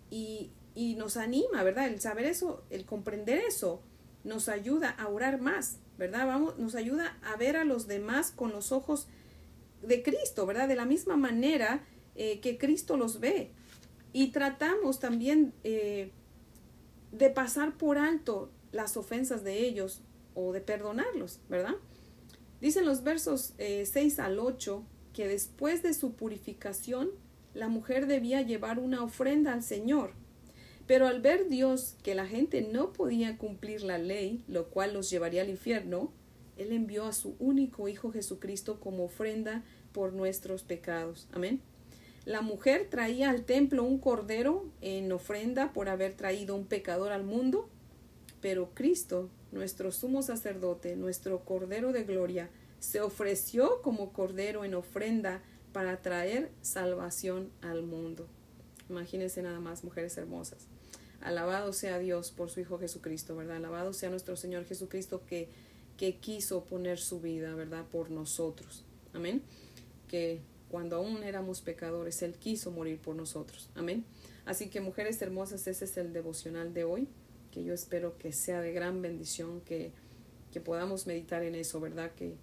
y, 0.10 0.50
y 0.74 0.96
nos 0.96 1.16
anima, 1.16 1.62
¿verdad? 1.62 1.90
El 1.90 2.02
saber 2.02 2.26
eso, 2.26 2.64
el 2.72 2.86
comprender 2.86 3.38
eso, 3.38 3.84
nos 4.24 4.50
ayuda 4.50 4.90
a 4.90 5.10
orar 5.10 5.40
más, 5.40 5.78
¿verdad? 6.00 6.26
Vamos, 6.26 6.58
nos 6.58 6.74
ayuda 6.74 7.20
a 7.22 7.36
ver 7.36 7.56
a 7.56 7.66
los 7.66 7.86
demás 7.86 8.32
con 8.32 8.52
los 8.52 8.72
ojos 8.72 9.06
de 9.84 10.02
Cristo, 10.02 10.48
¿verdad? 10.48 10.68
De 10.68 10.76
la 10.76 10.86
misma 10.86 11.18
manera 11.18 11.86
eh, 12.16 12.40
que 12.40 12.58
Cristo 12.58 12.98
los 12.98 13.20
ve. 13.20 13.52
Y 14.12 14.30
tratamos 14.32 15.00
también 15.00 15.54
eh, 15.64 16.12
de 17.12 17.30
pasar 17.30 17.78
por 17.78 17.98
alto 17.98 18.52
las 18.72 18.98
ofensas 18.98 19.44
de 19.44 19.66
ellos 19.66 20.02
o 20.36 20.52
de 20.54 20.62
perdonarlos, 20.62 21.40
¿verdad? 21.50 21.76
Dicen 22.62 22.86
los 22.86 23.04
versos 23.04 23.54
6 23.58 23.96
eh, 23.96 24.22
al 24.22 24.40
8 24.40 24.84
que 25.14 25.28
después 25.28 25.84
de 25.84 25.94
su 25.94 26.14
purificación 26.14 27.10
la 27.54 27.70
mujer 27.70 28.08
debía 28.08 28.42
llevar 28.42 28.78
una 28.80 29.04
ofrenda 29.04 29.54
al 29.54 29.64
Señor. 29.64 30.12
Pero 30.86 31.08
al 31.08 31.22
ver 31.22 31.50
Dios 31.50 31.98
que 32.04 32.16
la 32.16 32.28
gente 32.28 32.62
no 32.62 32.94
podía 32.94 33.38
cumplir 33.38 33.82
la 33.82 33.98
ley, 33.98 34.44
lo 34.48 34.70
cual 34.70 34.94
los 34.94 35.10
llevaría 35.10 35.42
al 35.42 35.50
infierno, 35.50 36.12
Él 36.56 36.72
envió 36.72 37.06
a 37.06 37.14
su 37.14 37.36
único 37.40 37.90
Hijo 37.90 38.12
Jesucristo 38.12 38.80
como 38.80 39.04
ofrenda 39.04 39.64
por 39.92 40.14
nuestros 40.14 40.64
pecados. 40.64 41.28
Amén. 41.34 41.62
La 42.28 42.42
mujer 42.42 42.90
traía 42.90 43.30
al 43.30 43.46
templo 43.46 43.86
un 43.86 44.00
cordero 44.00 44.66
en 44.82 45.10
ofrenda 45.14 45.72
por 45.72 45.88
haber 45.88 46.14
traído 46.18 46.58
un 46.58 46.66
pecador 46.66 47.14
al 47.14 47.24
mundo, 47.24 47.70
pero 48.42 48.72
Cristo, 48.74 49.30
nuestro 49.54 49.94
sumo 49.94 50.22
sacerdote, 50.22 50.98
nuestro 50.98 51.46
cordero 51.46 51.94
de 51.94 52.04
gloria, 52.04 52.50
se 52.80 53.00
ofreció 53.00 53.82
como 53.82 54.12
cordero 54.12 54.66
en 54.66 54.74
ofrenda 54.74 55.42
para 55.72 56.02
traer 56.02 56.52
salvación 56.62 57.50
al 57.62 57.84
mundo. 57.84 58.28
Imagínense 58.90 59.42
nada 59.42 59.62
más, 59.62 59.86
mujeres 59.86 60.18
hermosas. 60.18 60.68
Alabado 61.22 61.72
sea 61.72 61.98
Dios 61.98 62.32
por 62.32 62.50
su 62.50 62.60
Hijo 62.60 62.78
Jesucristo, 62.78 63.38
¿verdad? 63.38 63.56
Alabado 63.56 63.94
sea 63.94 64.10
nuestro 64.10 64.36
Señor 64.36 64.66
Jesucristo 64.66 65.22
que, 65.26 65.48
que 65.96 66.18
quiso 66.18 66.66
poner 66.66 67.00
su 67.00 67.22
vida, 67.22 67.56
¿verdad? 67.56 67.86
Por 67.90 68.12
nosotros. 68.12 68.84
Amén. 69.14 69.44
Que 70.10 70.42
cuando 70.78 70.98
aún 70.98 71.24
éramos 71.24 71.62
pecadores, 71.62 72.22
Él 72.22 72.36
quiso 72.36 72.70
morir 72.70 73.00
por 73.00 73.16
nosotros. 73.16 73.68
Amén. 73.74 74.06
Así 74.46 74.70
que 74.70 74.80
mujeres 74.80 75.20
hermosas, 75.24 75.66
ese 75.66 75.86
es 75.86 75.98
el 75.98 76.14
devocional 76.14 76.72
de 76.72 76.84
hoy, 76.84 77.08
que 77.50 77.64
yo 77.64 77.74
espero 77.74 78.16
que 78.20 78.32
sea 78.32 78.62
de 78.62 78.74
gran 78.74 79.02
bendición, 79.02 79.62
que, 79.62 79.92
que 80.52 80.62
podamos 80.62 81.08
meditar 81.08 81.42
en 81.42 81.56
eso, 81.56 81.80
¿verdad? 81.80 82.12
Que 82.12 82.36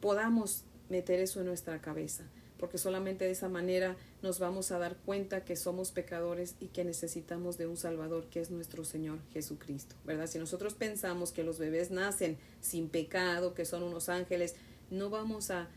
podamos 0.00 0.62
meter 0.88 1.18
eso 1.18 1.40
en 1.40 1.46
nuestra 1.46 1.80
cabeza, 1.80 2.22
porque 2.58 2.78
solamente 2.78 3.24
de 3.24 3.32
esa 3.32 3.48
manera 3.48 3.96
nos 4.22 4.38
vamos 4.38 4.70
a 4.70 4.78
dar 4.78 4.96
cuenta 4.98 5.44
que 5.44 5.56
somos 5.56 5.90
pecadores 5.90 6.54
y 6.60 6.66
que 6.66 6.84
necesitamos 6.84 7.58
de 7.58 7.66
un 7.66 7.76
Salvador 7.76 8.28
que 8.30 8.38
es 8.38 8.52
nuestro 8.52 8.84
Señor 8.84 9.18
Jesucristo, 9.32 9.96
¿verdad? 10.04 10.28
Si 10.28 10.38
nosotros 10.38 10.74
pensamos 10.74 11.32
que 11.32 11.42
los 11.42 11.58
bebés 11.58 11.90
nacen 11.90 12.38
sin 12.60 12.88
pecado, 12.88 13.52
que 13.52 13.64
son 13.64 13.82
unos 13.82 14.08
ángeles, 14.08 14.54
no 14.90 15.10
vamos 15.10 15.50
a 15.50 15.68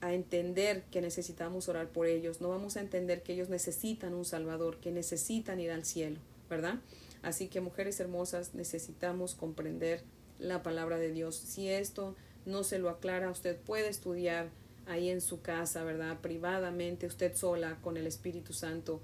a 0.00 0.14
entender 0.14 0.84
que 0.90 1.00
necesitamos 1.00 1.68
orar 1.68 1.88
por 1.88 2.06
ellos, 2.06 2.40
no 2.40 2.48
vamos 2.48 2.76
a 2.76 2.80
entender 2.80 3.22
que 3.22 3.32
ellos 3.32 3.48
necesitan 3.48 4.14
un 4.14 4.24
Salvador, 4.24 4.78
que 4.78 4.92
necesitan 4.92 5.60
ir 5.60 5.70
al 5.70 5.84
cielo, 5.84 6.18
¿verdad? 6.48 6.80
Así 7.22 7.48
que 7.48 7.60
mujeres 7.60 7.98
hermosas, 8.00 8.54
necesitamos 8.54 9.34
comprender 9.34 10.02
la 10.38 10.62
palabra 10.62 10.98
de 10.98 11.12
Dios. 11.12 11.36
Si 11.36 11.68
esto 11.68 12.14
no 12.46 12.62
se 12.62 12.78
lo 12.78 12.90
aclara, 12.90 13.30
usted 13.30 13.56
puede 13.56 13.88
estudiar 13.88 14.50
ahí 14.86 15.10
en 15.10 15.20
su 15.20 15.40
casa, 15.40 15.84
¿verdad? 15.84 16.18
Privadamente, 16.20 17.06
usted 17.06 17.34
sola, 17.34 17.78
con 17.82 17.96
el 17.96 18.06
Espíritu 18.06 18.52
Santo, 18.52 19.00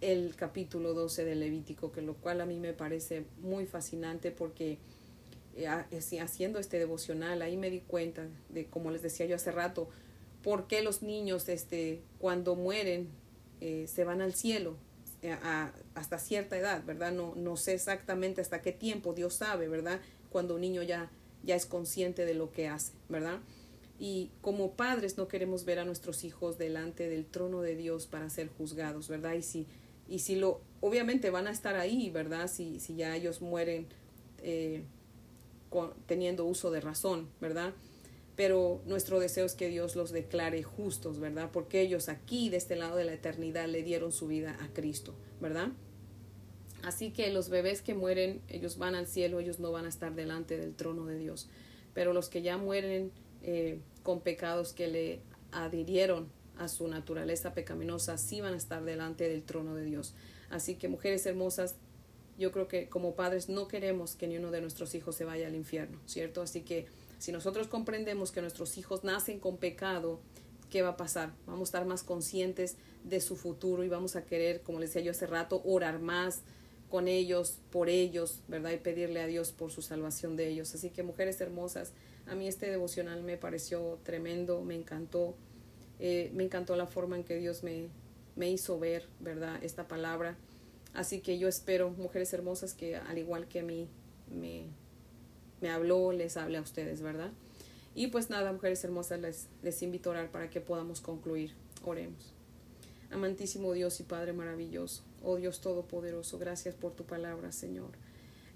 el 0.00 0.34
capítulo 0.34 0.94
12 0.94 1.24
del 1.24 1.40
Levítico, 1.40 1.92
que 1.92 2.02
lo 2.02 2.14
cual 2.14 2.40
a 2.40 2.46
mí 2.46 2.58
me 2.58 2.72
parece 2.72 3.24
muy 3.42 3.66
fascinante 3.66 4.30
porque 4.30 4.78
eh, 5.56 5.68
haciendo 6.20 6.58
este 6.58 6.78
devocional, 6.78 7.42
ahí 7.42 7.56
me 7.56 7.70
di 7.70 7.80
cuenta 7.80 8.26
de, 8.48 8.66
como 8.66 8.90
les 8.90 9.02
decía 9.02 9.26
yo 9.26 9.36
hace 9.36 9.52
rato, 9.52 9.88
por 10.42 10.66
qué 10.66 10.82
los 10.82 11.02
niños 11.02 11.48
este, 11.48 12.02
cuando 12.18 12.54
mueren 12.54 13.08
eh, 13.60 13.86
se 13.88 14.04
van 14.04 14.20
al 14.20 14.34
cielo 14.34 14.76
eh, 15.22 15.36
hasta 15.94 16.18
cierta 16.18 16.56
edad, 16.56 16.82
¿verdad? 16.84 17.12
No, 17.12 17.34
no 17.36 17.56
sé 17.56 17.74
exactamente 17.74 18.40
hasta 18.40 18.62
qué 18.62 18.72
tiempo, 18.72 19.12
Dios 19.12 19.34
sabe, 19.34 19.68
¿verdad? 19.68 20.00
Cuando 20.30 20.54
un 20.54 20.62
niño 20.62 20.82
ya, 20.82 21.10
ya 21.42 21.56
es 21.56 21.66
consciente 21.66 22.24
de 22.24 22.34
lo 22.34 22.50
que 22.52 22.68
hace, 22.68 22.92
¿verdad? 23.08 23.40
Y 23.98 24.30
como 24.40 24.72
padres 24.72 25.18
no 25.18 25.28
queremos 25.28 25.66
ver 25.66 25.78
a 25.78 25.84
nuestros 25.84 26.24
hijos 26.24 26.56
delante 26.56 27.08
del 27.10 27.26
trono 27.26 27.60
de 27.60 27.76
Dios 27.76 28.06
para 28.06 28.30
ser 28.30 28.48
juzgados, 28.48 29.08
¿verdad? 29.08 29.34
Y 29.34 29.42
si, 29.42 29.66
y 30.08 30.20
si 30.20 30.36
lo, 30.36 30.62
obviamente 30.80 31.28
van 31.28 31.46
a 31.46 31.50
estar 31.50 31.76
ahí, 31.76 32.08
¿verdad? 32.08 32.48
Si, 32.48 32.80
si 32.80 32.96
ya 32.96 33.14
ellos 33.14 33.42
mueren 33.42 33.88
eh, 34.38 34.84
teniendo 36.06 36.46
uso 36.46 36.70
de 36.70 36.80
razón, 36.80 37.28
¿verdad? 37.42 37.74
Pero 38.36 38.80
nuestro 38.86 39.20
deseo 39.20 39.44
es 39.44 39.54
que 39.54 39.68
Dios 39.68 39.96
los 39.96 40.12
declare 40.12 40.62
justos, 40.62 41.18
¿verdad? 41.18 41.50
Porque 41.52 41.80
ellos 41.80 42.08
aquí, 42.08 42.48
de 42.48 42.56
este 42.56 42.76
lado 42.76 42.96
de 42.96 43.04
la 43.04 43.12
eternidad, 43.12 43.68
le 43.68 43.82
dieron 43.82 44.12
su 44.12 44.28
vida 44.28 44.56
a 44.60 44.68
Cristo, 44.72 45.14
¿verdad? 45.40 45.68
Así 46.82 47.10
que 47.10 47.30
los 47.30 47.50
bebés 47.50 47.82
que 47.82 47.94
mueren, 47.94 48.40
ellos 48.48 48.78
van 48.78 48.94
al 48.94 49.06
cielo, 49.06 49.40
ellos 49.40 49.60
no 49.60 49.70
van 49.72 49.84
a 49.84 49.88
estar 49.88 50.14
delante 50.14 50.56
del 50.56 50.74
trono 50.74 51.04
de 51.06 51.18
Dios. 51.18 51.48
Pero 51.92 52.12
los 52.12 52.28
que 52.28 52.42
ya 52.42 52.56
mueren 52.56 53.12
eh, 53.42 53.80
con 54.02 54.20
pecados 54.20 54.72
que 54.72 54.88
le 54.88 55.20
adhirieron 55.52 56.28
a 56.56 56.68
su 56.68 56.88
naturaleza 56.88 57.54
pecaminosa, 57.54 58.18
sí 58.18 58.40
van 58.40 58.54
a 58.54 58.56
estar 58.56 58.84
delante 58.84 59.28
del 59.28 59.42
trono 59.42 59.74
de 59.74 59.84
Dios. 59.84 60.14
Así 60.50 60.76
que 60.76 60.88
mujeres 60.88 61.24
hermosas, 61.26 61.76
yo 62.38 62.52
creo 62.52 62.68
que 62.68 62.88
como 62.88 63.14
padres 63.14 63.48
no 63.48 63.68
queremos 63.68 64.14
que 64.14 64.26
ni 64.26 64.38
uno 64.38 64.50
de 64.50 64.60
nuestros 64.60 64.94
hijos 64.94 65.16
se 65.16 65.24
vaya 65.24 65.46
al 65.46 65.54
infierno, 65.54 65.98
¿cierto? 66.06 66.42
Así 66.42 66.62
que 66.62 66.86
si 67.20 67.32
nosotros 67.32 67.68
comprendemos 67.68 68.32
que 68.32 68.40
nuestros 68.40 68.78
hijos 68.78 69.04
nacen 69.04 69.40
con 69.40 69.58
pecado, 69.58 70.20
¿qué 70.70 70.80
va 70.80 70.90
a 70.90 70.96
pasar? 70.96 71.34
Vamos 71.46 71.60
a 71.60 71.64
estar 71.64 71.84
más 71.84 72.02
conscientes 72.02 72.78
de 73.04 73.20
su 73.20 73.36
futuro 73.36 73.84
y 73.84 73.90
vamos 73.90 74.16
a 74.16 74.24
querer, 74.24 74.62
como 74.62 74.80
les 74.80 74.88
decía 74.88 75.02
yo 75.02 75.10
hace 75.10 75.26
rato, 75.26 75.60
orar 75.66 75.98
más 75.98 76.40
con 76.88 77.08
ellos, 77.08 77.58
por 77.70 77.90
ellos, 77.90 78.40
¿verdad? 78.48 78.72
Y 78.72 78.78
pedirle 78.78 79.20
a 79.20 79.26
Dios 79.26 79.52
por 79.52 79.70
su 79.70 79.82
salvación 79.82 80.34
de 80.34 80.48
ellos. 80.48 80.74
Así 80.74 80.88
que 80.88 81.02
mujeres 81.02 81.38
hermosas, 81.42 81.92
a 82.26 82.34
mí 82.34 82.48
este 82.48 82.70
devocional 82.70 83.22
me 83.22 83.36
pareció 83.36 83.98
tremendo, 84.02 84.62
me 84.62 84.74
encantó. 84.74 85.34
Eh, 85.98 86.30
me 86.32 86.44
encantó 86.44 86.74
la 86.74 86.86
forma 86.86 87.16
en 87.16 87.24
que 87.24 87.36
Dios 87.36 87.62
me, 87.62 87.88
me 88.34 88.50
hizo 88.50 88.78
ver, 88.78 89.06
¿verdad? 89.20 89.62
Esta 89.62 89.86
palabra. 89.88 90.38
Así 90.94 91.20
que 91.20 91.38
yo 91.38 91.48
espero, 91.48 91.90
mujeres 91.90 92.32
hermosas, 92.32 92.72
que 92.72 92.96
al 92.96 93.18
igual 93.18 93.46
que 93.46 93.60
a 93.60 93.62
mí 93.62 93.88
me, 94.30 94.64
me 95.60 95.70
habló, 95.70 96.12
les 96.12 96.36
hable 96.36 96.58
a 96.58 96.62
ustedes, 96.62 97.02
¿verdad? 97.02 97.30
Y 97.94 98.08
pues 98.08 98.30
nada, 98.30 98.52
mujeres 98.52 98.82
hermosas, 98.84 99.20
les, 99.20 99.48
les 99.62 99.82
invito 99.82 100.10
a 100.10 100.12
orar 100.12 100.30
para 100.30 100.50
que 100.50 100.60
podamos 100.60 101.00
concluir. 101.00 101.52
Oremos. 101.84 102.32
Amantísimo 103.10 103.72
Dios 103.72 103.98
y 103.98 104.04
Padre 104.04 104.32
maravilloso, 104.32 105.02
oh 105.24 105.36
Dios 105.36 105.60
Todopoderoso, 105.60 106.38
gracias 106.38 106.76
por 106.76 106.92
tu 106.92 107.04
palabra, 107.04 107.50
Señor. 107.50 107.90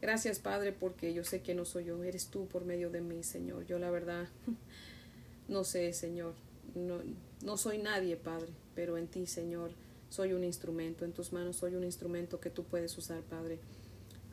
Gracias, 0.01 0.39
Padre, 0.39 0.73
porque 0.73 1.13
yo 1.13 1.25
sé 1.25 1.43
que 1.43 1.55
no 1.55 1.65
soy 1.65 1.87
yo, 1.87 2.05
eres 2.05 2.29
tú 2.29 2.47
por 2.47 2.65
medio 2.65 2.91
de 2.91 3.01
mí, 3.01 3.25
Señor. 3.25 3.67
Yo 3.67 3.79
la 3.79 3.91
verdad 3.91 4.29
no 5.49 5.65
sé, 5.65 5.93
Señor, 5.93 6.35
no, 6.75 7.01
no 7.43 7.57
soy 7.57 7.79
nadie, 7.79 8.17
Padre, 8.17 8.49
pero 8.77 8.97
en 8.97 9.09
ti, 9.09 9.27
Señor, 9.27 9.73
soy 10.09 10.35
un 10.35 10.45
instrumento, 10.45 11.05
en 11.05 11.13
tus 11.13 11.33
manos 11.33 11.57
soy 11.57 11.75
un 11.75 11.83
instrumento 11.83 12.39
que 12.39 12.51
tú 12.51 12.63
puedes 12.63 12.97
usar, 12.97 13.23
Padre. 13.23 13.59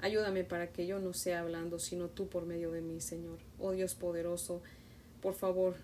Ayúdame 0.02 0.44
para 0.44 0.72
que 0.72 0.88
yo 0.88 1.00
no 1.00 1.14
sea 1.14 1.42
hablando, 1.42 1.78
sino 1.78 2.10
tú 2.10 2.28
por 2.28 2.46
medio 2.46 2.72
de 2.72 2.82
mí, 2.82 3.02
Señor. 3.02 3.38
Oh 3.60 3.72
Dios 3.72 3.94
poderoso, 3.94 4.62
por 5.22 5.36
favor, 5.36 5.76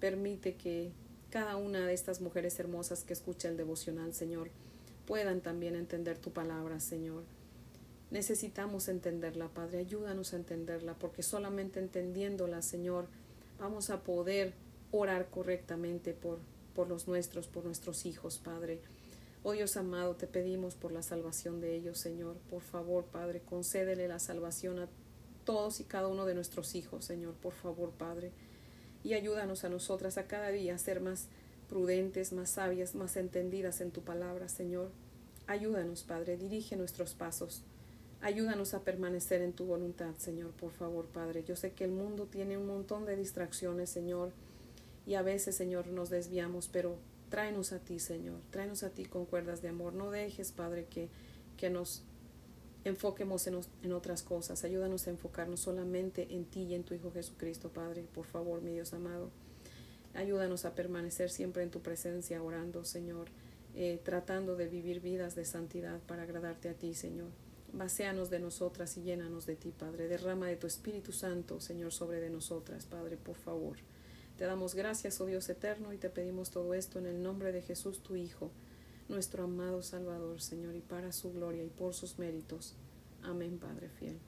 permite 0.00 0.54
que 0.54 0.92
cada 1.30 1.56
una 1.56 1.86
de 1.86 1.92
estas 1.92 2.22
mujeres 2.22 2.58
hermosas 2.58 3.04
que 3.04 3.12
escucha 3.12 3.48
el 3.48 3.58
devocional, 3.58 4.14
Señor, 4.14 4.48
puedan 5.06 5.42
también 5.42 5.74
entender 5.76 6.18
tu 6.18 6.32
palabra, 6.32 6.80
Señor. 6.80 7.24
Necesitamos 8.10 8.88
entenderla, 8.88 9.48
Padre. 9.48 9.78
Ayúdanos 9.78 10.32
a 10.32 10.36
entenderla, 10.36 10.94
porque 10.94 11.22
solamente 11.22 11.78
entendiéndola, 11.78 12.62
Señor, 12.62 13.06
vamos 13.58 13.90
a 13.90 14.02
poder 14.02 14.54
orar 14.92 15.28
correctamente 15.28 16.14
por, 16.14 16.38
por 16.74 16.88
los 16.88 17.08
nuestros, 17.08 17.48
por 17.48 17.64
nuestros 17.64 18.06
hijos, 18.06 18.38
Padre. 18.38 18.80
Oh 19.48 19.52
Dios 19.52 19.76
amado, 19.76 20.16
te 20.16 20.26
pedimos 20.26 20.74
por 20.74 20.90
la 20.90 21.02
salvación 21.02 21.60
de 21.60 21.76
ellos, 21.76 21.98
Señor. 21.98 22.34
Por 22.50 22.62
favor, 22.62 23.04
Padre, 23.04 23.42
concédele 23.48 24.08
la 24.08 24.18
salvación 24.18 24.80
a 24.80 24.88
todos 25.44 25.78
y 25.78 25.84
cada 25.84 26.08
uno 26.08 26.24
de 26.24 26.34
nuestros 26.34 26.74
hijos, 26.74 27.04
Señor. 27.04 27.34
Por 27.34 27.52
favor, 27.52 27.92
Padre. 27.92 28.32
Y 29.04 29.14
ayúdanos 29.14 29.62
a 29.62 29.68
nosotras 29.68 30.18
a 30.18 30.26
cada 30.26 30.48
día 30.48 30.74
a 30.74 30.78
ser 30.78 31.00
más 31.00 31.28
prudentes, 31.68 32.32
más 32.32 32.50
sabias, 32.50 32.96
más 32.96 33.16
entendidas 33.16 33.80
en 33.80 33.92
tu 33.92 34.02
palabra, 34.02 34.48
Señor. 34.48 34.90
Ayúdanos, 35.46 36.02
Padre, 36.02 36.36
dirige 36.36 36.74
nuestros 36.74 37.14
pasos. 37.14 37.62
Ayúdanos 38.22 38.74
a 38.74 38.80
permanecer 38.80 39.42
en 39.42 39.52
tu 39.52 39.64
voluntad, 39.64 40.16
Señor, 40.18 40.50
por 40.54 40.72
favor, 40.72 41.06
Padre. 41.06 41.44
Yo 41.44 41.54
sé 41.54 41.70
que 41.70 41.84
el 41.84 41.92
mundo 41.92 42.26
tiene 42.26 42.58
un 42.58 42.66
montón 42.66 43.06
de 43.06 43.14
distracciones, 43.14 43.90
Señor 43.90 44.32
y 45.06 45.14
a 45.14 45.22
veces, 45.22 45.54
Señor, 45.54 45.86
nos 45.86 46.10
desviamos, 46.10 46.68
pero 46.68 46.96
tráenos 47.28 47.72
a 47.72 47.78
ti, 47.78 47.98
Señor, 47.98 48.40
tráenos 48.50 48.82
a 48.82 48.90
ti 48.90 49.04
con 49.04 49.26
cuerdas 49.26 49.62
de 49.62 49.68
amor. 49.68 49.94
No 49.94 50.10
dejes, 50.10 50.52
Padre, 50.52 50.86
que, 50.86 51.08
que 51.56 51.70
nos 51.70 52.02
enfoquemos 52.84 53.46
en, 53.46 53.60
en, 53.82 53.92
otras 53.92 54.22
cosas. 54.22 54.64
Ayúdanos 54.64 55.06
a 55.06 55.10
enfocarnos 55.10 55.60
solamente 55.60 56.34
en 56.34 56.44
ti 56.44 56.62
y 56.62 56.74
en 56.74 56.84
tu 56.84 56.94
Hijo 56.94 57.10
Jesucristo, 57.10 57.70
Padre. 57.70 58.04
Por 58.14 58.26
favor, 58.26 58.62
mi 58.62 58.72
Dios 58.72 58.92
amado. 58.92 59.30
Ayúdanos 60.14 60.64
a 60.64 60.74
permanecer 60.74 61.30
siempre 61.30 61.62
en 61.62 61.70
tu 61.70 61.80
presencia, 61.80 62.42
orando, 62.42 62.84
Señor, 62.84 63.28
eh, 63.74 64.00
tratando 64.02 64.56
de 64.56 64.66
vivir 64.66 65.00
vidas 65.00 65.34
de 65.34 65.44
santidad 65.44 66.00
para 66.06 66.22
agradarte 66.22 66.70
a 66.70 66.74
ti, 66.74 66.94
Señor. 66.94 67.28
Vacéanos 67.72 68.30
de 68.30 68.38
nosotras 68.38 68.96
y 68.96 69.02
llénanos 69.02 69.44
de 69.44 69.56
ti, 69.56 69.74
Padre. 69.76 70.08
Derrama 70.08 70.46
de 70.46 70.56
tu 70.56 70.66
Espíritu 70.66 71.12
Santo, 71.12 71.60
Señor, 71.60 71.92
sobre 71.92 72.20
de 72.20 72.30
nosotras, 72.30 72.86
Padre, 72.86 73.18
por 73.18 73.36
favor. 73.36 73.76
Te 74.36 74.44
damos 74.44 74.74
gracias, 74.74 75.20
oh 75.20 75.26
Dios 75.26 75.48
eterno, 75.48 75.92
y 75.92 75.98
te 75.98 76.10
pedimos 76.10 76.50
todo 76.50 76.74
esto 76.74 76.98
en 76.98 77.06
el 77.06 77.22
nombre 77.22 77.52
de 77.52 77.62
Jesús, 77.62 78.02
tu 78.02 78.16
Hijo, 78.16 78.50
nuestro 79.08 79.44
amado 79.44 79.82
Salvador, 79.82 80.40
Señor, 80.42 80.74
y 80.76 80.80
para 80.80 81.12
su 81.12 81.32
gloria 81.32 81.64
y 81.64 81.70
por 81.70 81.94
sus 81.94 82.18
méritos. 82.18 82.74
Amén, 83.22 83.58
Padre 83.58 83.88
fiel. 83.88 84.18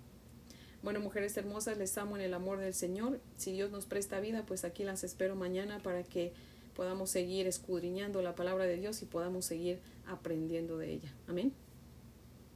Bueno, 0.82 1.00
mujeres 1.00 1.36
hermosas, 1.36 1.76
les 1.76 1.98
amo 1.98 2.16
en 2.16 2.22
el 2.22 2.34
amor 2.34 2.58
del 2.58 2.72
Señor. 2.72 3.20
Si 3.36 3.52
Dios 3.52 3.70
nos 3.70 3.84
presta 3.84 4.20
vida, 4.20 4.46
pues 4.46 4.64
aquí 4.64 4.84
las 4.84 5.04
espero 5.04 5.34
mañana 5.34 5.80
para 5.82 6.04
que 6.04 6.32
podamos 6.74 7.10
seguir 7.10 7.46
escudriñando 7.46 8.22
la 8.22 8.34
palabra 8.34 8.64
de 8.64 8.76
Dios 8.76 9.02
y 9.02 9.06
podamos 9.06 9.44
seguir 9.44 9.80
aprendiendo 10.06 10.78
de 10.78 10.92
ella. 10.92 11.12
Amén. 11.26 11.52